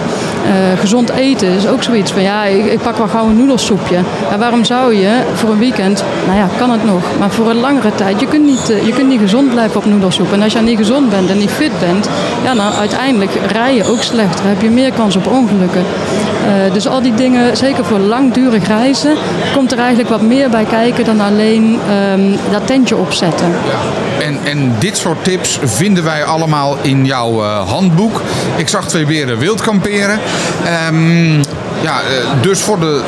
[0.46, 3.98] Eh, gezond eten is ook zoiets van ja, ik, ik pak wel gauw een noedelsoepje.
[4.30, 7.60] Ja, waarom zou je voor een weekend, nou ja, kan het nog, maar voor een
[7.60, 10.32] langere tijd, je kunt niet, eh, je kunt niet gezond blijven op noedelsoep.
[10.32, 12.08] En als je niet gezond bent en niet fit bent,
[12.44, 15.84] ja, dan uiteindelijk rij je ook slechter, heb je meer kans op ongelukken.
[16.46, 19.16] Eh, dus al die dingen, zeker voor langdurig reizen,
[19.54, 23.52] komt er eigenlijk wat meer bij kijken dan alleen ehm, dat tentje opzetten.
[24.20, 28.22] En, en dit soort tips vinden wij allemaal in jouw eh, handboek.
[28.56, 30.18] Ik zag twee beren wild kamperen.
[30.64, 31.38] Ehm,
[31.80, 33.02] ja, eh, dus voor de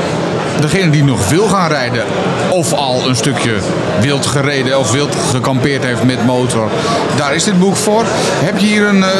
[0.60, 2.02] degene die nog wil gaan rijden,
[2.50, 3.52] of al een stukje
[4.00, 6.68] wild gereden of wild gekampeerd heeft met motor,
[7.16, 8.04] daar is dit boek voor.
[8.44, 9.10] Heb je hier een, eh,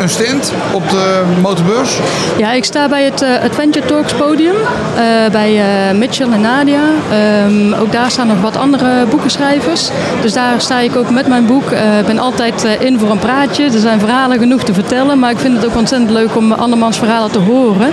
[0.00, 1.98] een- stand op de motorbeurs?
[2.38, 4.54] Ja, ik sta bij het eh, Adventure Talks podium
[4.96, 5.60] eh, bij
[5.94, 6.80] Mitchell en Nadia.
[7.10, 9.88] Ehm, ook daar staan nog wat andere boekenschrijvers.
[10.22, 11.70] Dus daar sta ik ook met mijn boek.
[12.00, 13.64] Ik ben altijd in voor een praatje.
[13.64, 16.98] Er zijn verhalen genoeg te vertellen, maar ik vind het ook ontzettend leuk om andermans
[16.98, 17.88] verhalen te horen.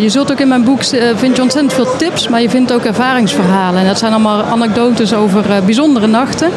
[0.00, 0.84] Je zult ook in mijn boek
[1.16, 3.80] vind je ontzettend veel tips, maar je vindt ook ervaringsverhalen.
[3.80, 6.50] En dat zijn allemaal anekdotes over eh, bijzondere nachten.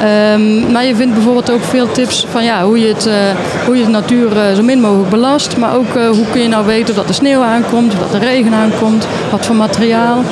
[0.00, 3.14] Ehm, maar je vindt bijvoorbeeld ook veel tips van ja, hoe, je het, eh,
[3.66, 5.56] hoe je de natuur eh, zo min mogelijk belast.
[5.56, 9.06] Maar ook hoe kun je nou weten dat de sneeuw aankomt, dat de regen aankomt,
[9.30, 10.22] wat voor materiaal.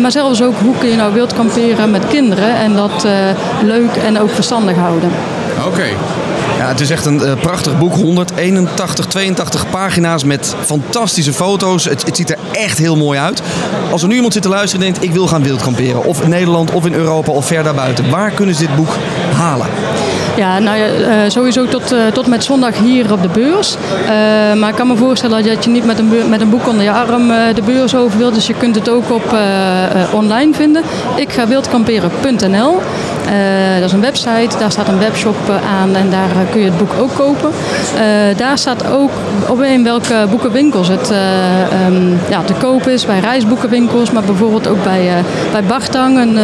[0.00, 3.06] Maar zelfs ook hoe kun je nou wild kamperen met kinderen en dat
[3.62, 5.10] leuk en ook verstandig houden.
[5.66, 5.86] Oké.
[6.58, 7.94] Ja, het is echt een eh, prachtig boek.
[7.94, 11.84] 181, 82 pagina's met fantastische foto's.
[11.84, 13.42] Het, ziet er echt heel mooi uit.
[13.90, 15.08] Als er nu iemand zit te luisteren en denkt...
[15.08, 16.04] ik wil gaan wildkamperen.
[16.04, 18.10] Of in Nederland, of in Europa, of ver daarbuiten.
[18.10, 18.96] Waar kunnen ze dit boek
[19.34, 19.66] halen?
[20.36, 23.76] Ja, nou ja, eh, sowieso tot, eh, tot met zondag hier op de beurs.
[24.58, 26.92] Maar ik kan me voorstellen dat je niet met een, met een boek onder je
[26.92, 28.34] arm de beurs over wilt.
[28.34, 29.36] Dus je kunt het ook op
[30.12, 30.82] online vinden.
[31.16, 32.80] Ik ga wildkamperen.nl.
[33.28, 36.60] Eh, dat is een website, daar staat een webshop eh, aan en daar eh, kun
[36.60, 37.50] je het boek ook kopen.
[38.36, 39.10] Daar staat ook
[39.48, 43.06] op in welke boekenwinkels het eh, ehm, ja, te koop is.
[43.06, 45.10] Bij reisboekenwinkels, maar bijvoorbeeld ook bij,
[45.52, 46.18] bij Bartang.
[46.18, 46.36] En,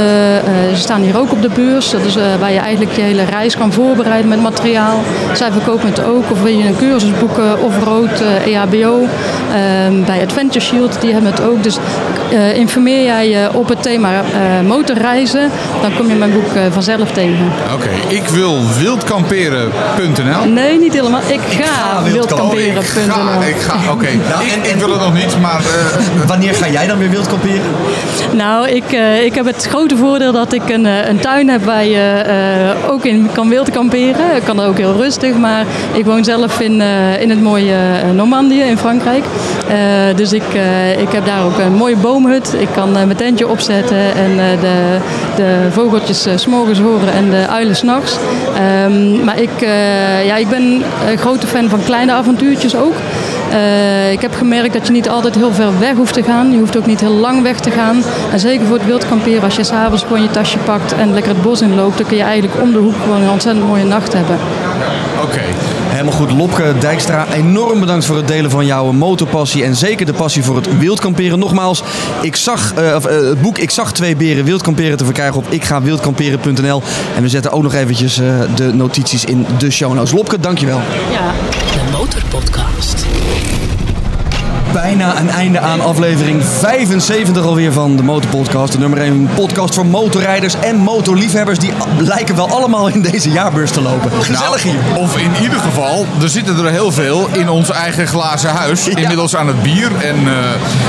[0.75, 1.91] ze staan hier ook op de beurs.
[1.91, 5.03] Dat is waar je eigenlijk je hele reis kan voorbereiden met materiaal.
[5.33, 6.31] Zij verkopen het ook.
[6.31, 9.07] Of wil je een cursus boeken of rood eh, EHBO.
[9.53, 11.63] Ehm, bij Adventure Shield, die hebben het ook.
[11.63, 11.79] Dus
[12.35, 15.51] eh, informeer jij je op het thema eh, motorreizen,
[15.83, 17.51] dan kom je mijn boek eh, vanzelf tegen.
[17.75, 20.53] Oké, ik wil wildkamperen.nl.
[20.53, 21.21] Nee, niet helemaal.
[21.27, 22.83] Ik ga Oh, ik wildkamperen.nl.
[23.15, 24.09] ga, ik ga, oké.
[24.31, 27.61] Nou, ik, wil het nog niet, maar eh, Wanneer ga jij dan weer wildkamperen?
[28.33, 31.65] Nou, ik, eh, ik heb het grote voordeel dat ik een, eh, een tuin heb
[31.65, 34.37] waar je eh, ook in kan wild kamperen.
[34.37, 38.11] Ik kan ook heel rustig, maar ik woon zelf in, eh, in het mooie eh,
[38.11, 39.25] Normandië in Frankrijk.
[39.69, 39.77] Eh,
[40.17, 41.97] dus ik, eh, ik heb daar ook een mooie
[42.33, 44.99] Ik kan eh, mijn tentje opzetten en eh, de,
[45.37, 48.17] de vogeltjes eh, 's s'morgens horen en de uilen s'nachts.
[48.57, 52.95] Ehm maar ik, eh, ja, ik ben een grote fan van kleine avontuurtjes ook.
[53.51, 56.53] Eh, ik heb gemerkt dat je niet altijd heel ver weg hoeft te gaan.
[56.53, 58.03] Je hoeft ook niet heel lang weg te gaan.
[58.33, 61.43] En zeker voor het wildkamperen, als je s'avonds gewoon je tasje pakt en lekker het
[61.43, 64.39] bos inloopt, dan kun je eigenlijk om de hoek gewoon een ontzettend mooie nacht hebben.
[66.05, 66.39] Helemaal goed.
[66.39, 69.65] Lopke Dijkstra, enorm bedankt voor het delen van jouw motorpassie.
[69.65, 71.39] En zeker de passie voor het wildkamperen.
[71.39, 71.83] Nogmaals,
[72.23, 76.83] ik zag, eh, eh, het boek Ik zag twee beren wildkamperen te verkrijgen op ikgawildkamperen.nl.
[77.17, 80.13] En we zetten ook nog eventjes eh, de notities in de show notes.
[80.13, 80.81] Lopke, dankjewel.
[81.11, 81.33] Ja,
[81.73, 83.07] De Motorpodcast.
[84.75, 88.73] Bijna een einde aan aflevering 75 alweer van de Motorpodcast.
[88.73, 91.59] De nummer 1 podcast voor motorrijders en motorliefhebbers.
[91.59, 94.11] Die lijken wel allemaal in deze jaarbeurs te lopen.
[94.23, 94.97] Gezellig Nou, hier.
[94.97, 98.89] Of in ieder geval, er zitten er heel veel in ons eigen glazen huis.
[98.89, 99.91] Inmiddels aan het bier.
[100.01, 100.35] En eh,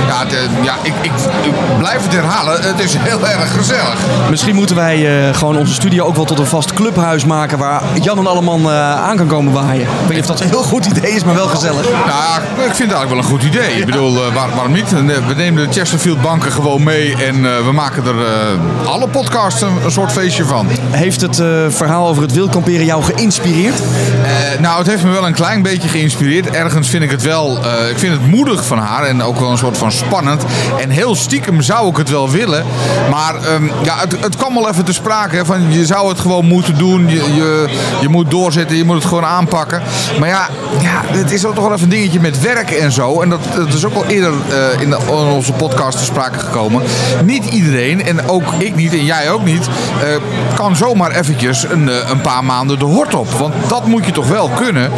[0.07, 1.11] ja, eh, ja ik, ik,
[1.41, 2.61] ik blijf het herhalen.
[2.61, 3.99] Het is heel erg gezellig.
[4.29, 7.81] Misschien moeten wij eh, gewoon onze studio ook wel tot een vast clubhuis maken waar
[8.01, 9.81] Jan en Alleman eh, aan kan komen waaien.
[9.81, 11.89] Ik weet niet of dat een heel goed idee is, maar wel gezellig.
[11.91, 13.74] Nou, ik vind het eigenlijk wel een goed idee.
[13.77, 14.91] Ik bedoel, eh, waar- waarom niet?
[15.27, 19.61] We nemen de Chesterfield banken gewoon mee en eh, we maken er eh, alle podcasts
[19.61, 20.67] een, een soort feestje van.
[20.91, 21.35] Heeft het
[21.69, 23.79] verhaal over het wildkamperen jou geïnspireerd?
[24.59, 26.49] Nou, het heeft me wel een klein beetje geïnspireerd.
[26.49, 27.57] Ergens vind ik het wel,
[27.89, 30.43] ik vind het moedig van haar en ook wel een soort van spannend.
[30.81, 32.65] En heel stiekem zou ik het wel willen.
[33.09, 35.35] Maar ehm, ja, het, het kwam wel even te sprake.
[35.35, 37.09] hè, Van, je zou het gewoon moeten doen.
[37.09, 37.67] Je, je,
[38.01, 39.81] je moet doorzetten, je moet het gewoon aanpakken.
[40.19, 40.47] Maar ja,
[40.81, 43.21] ja, het is ook toch wel even een dingetje met werk en zo.
[43.21, 46.83] En dat, dat is ook al eerder eh, in, onze podcast te sprake gekomen.
[47.23, 49.67] Niet iedereen, en ook ik niet en jij ook niet,
[50.01, 53.29] eh, kan zomaar eventjes een, eh, een paar maanden de hort op.
[53.31, 54.91] Want dat moet je toch wel kunnen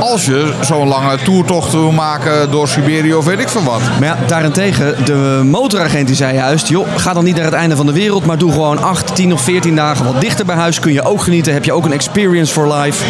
[0.00, 3.80] als je zo'n lange toertocht wil maken door Siberië of weet ik veel wat.
[4.00, 6.68] Maar ja, daarentegen, de motoragent die zei juist...
[6.68, 8.26] joh, ga dan niet naar het einde van de wereld...
[8.26, 10.78] maar doe gewoon 8, 10 of 14 dagen wat dichter bij huis.
[10.78, 13.04] Kun je ook genieten, heb je ook een experience for life.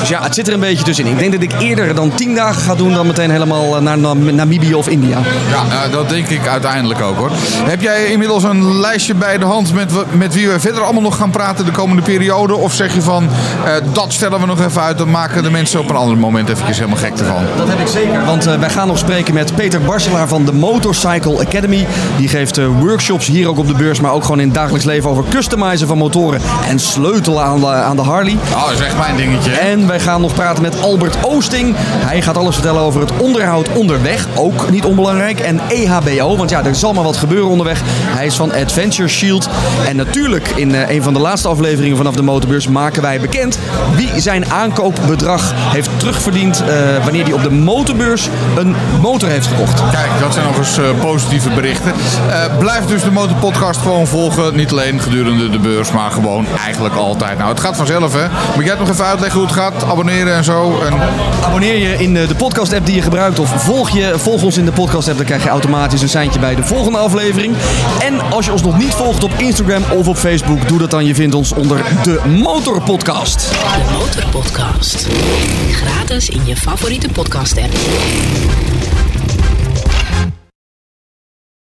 [0.00, 1.12] Dus ja, het zit er een beetje tussenin.
[1.12, 2.92] Ik denk dat ik eerder dan 10 dagen ga doen...
[2.92, 5.18] dan meteen helemaal eh, naar Nam- Namibië of India.
[5.50, 7.30] Ja, eh, dat denk ik uiteindelijk ook hoor.
[7.64, 11.16] Heb jij inmiddels een lijstje bij de hand met, met wie we verder allemaal nog
[11.16, 12.54] gaan praten de komende periode?
[12.56, 13.28] Of zeg je van,
[13.64, 16.48] eh, dat stellen we nog even uit, dan maken de mensen op een ander moment
[16.48, 17.44] eventjes helemaal gek ervan?
[17.56, 18.24] Dat heb ik zeker.
[18.24, 21.86] Want eh, wij gaan nog spreken met Peter Barselaar van de Motorcycle Academy.
[22.16, 24.84] Die geeft eh, workshops hier ook op de beurs, maar ook gewoon in het dagelijks
[24.86, 28.36] leven over customizen van motoren en sleutelen aan de, aan de Harley.
[28.54, 29.50] Oh, dat is echt mijn dingetje.
[29.50, 29.56] hè?
[29.70, 31.74] En wij gaan nog praten met Albert Oosting.
[31.78, 34.26] Hij gaat alles vertellen over het onderhoud onderweg.
[34.36, 35.40] Ook niet onbelangrijk.
[35.40, 37.82] En EHBO, want ja, er zal maar wat gebeuren onderweg.
[37.86, 39.48] Hij is van Adventure Shield.
[39.86, 43.58] En natuurlijk in eh, een van de laatste afleveringen vanaf de motorbeurs maken wij bekend
[43.94, 49.82] wie zijn aankoopbedrag heeft terugverdiend eh, wanneer hij op de motorbeurs een motor heeft gekocht.
[49.90, 51.92] Kijk, dat zijn nog eens eh, positieve berichten.
[52.58, 54.56] Blijf dus de Motorpodcast gewoon volgen.
[54.56, 57.38] Niet alleen gedurende de beurs, maar gewoon eigenlijk altijd.
[57.38, 58.26] Nou, het gaat vanzelf, hè.
[58.54, 59.84] Moet jij het nog even uitleggen hoe het gaat?
[59.84, 60.80] Abonneren en zo.
[60.80, 60.94] En...
[61.44, 64.72] Abonneer je in de podcast-app die je gebruikt of volg, je, volg ons in de
[64.72, 65.16] podcast-app.
[65.16, 67.54] Dan krijg je automatisch een seintje bij de volgende aflevering.
[68.02, 71.04] En als je ons nog niet volgt op Instagram of op Facebook, doe dat dan.
[71.04, 73.50] Je vindt ons onder de Motorpodcast.
[73.50, 75.06] De Motorpodcast.
[75.70, 78.75] Gratis in je favoriete podcast app.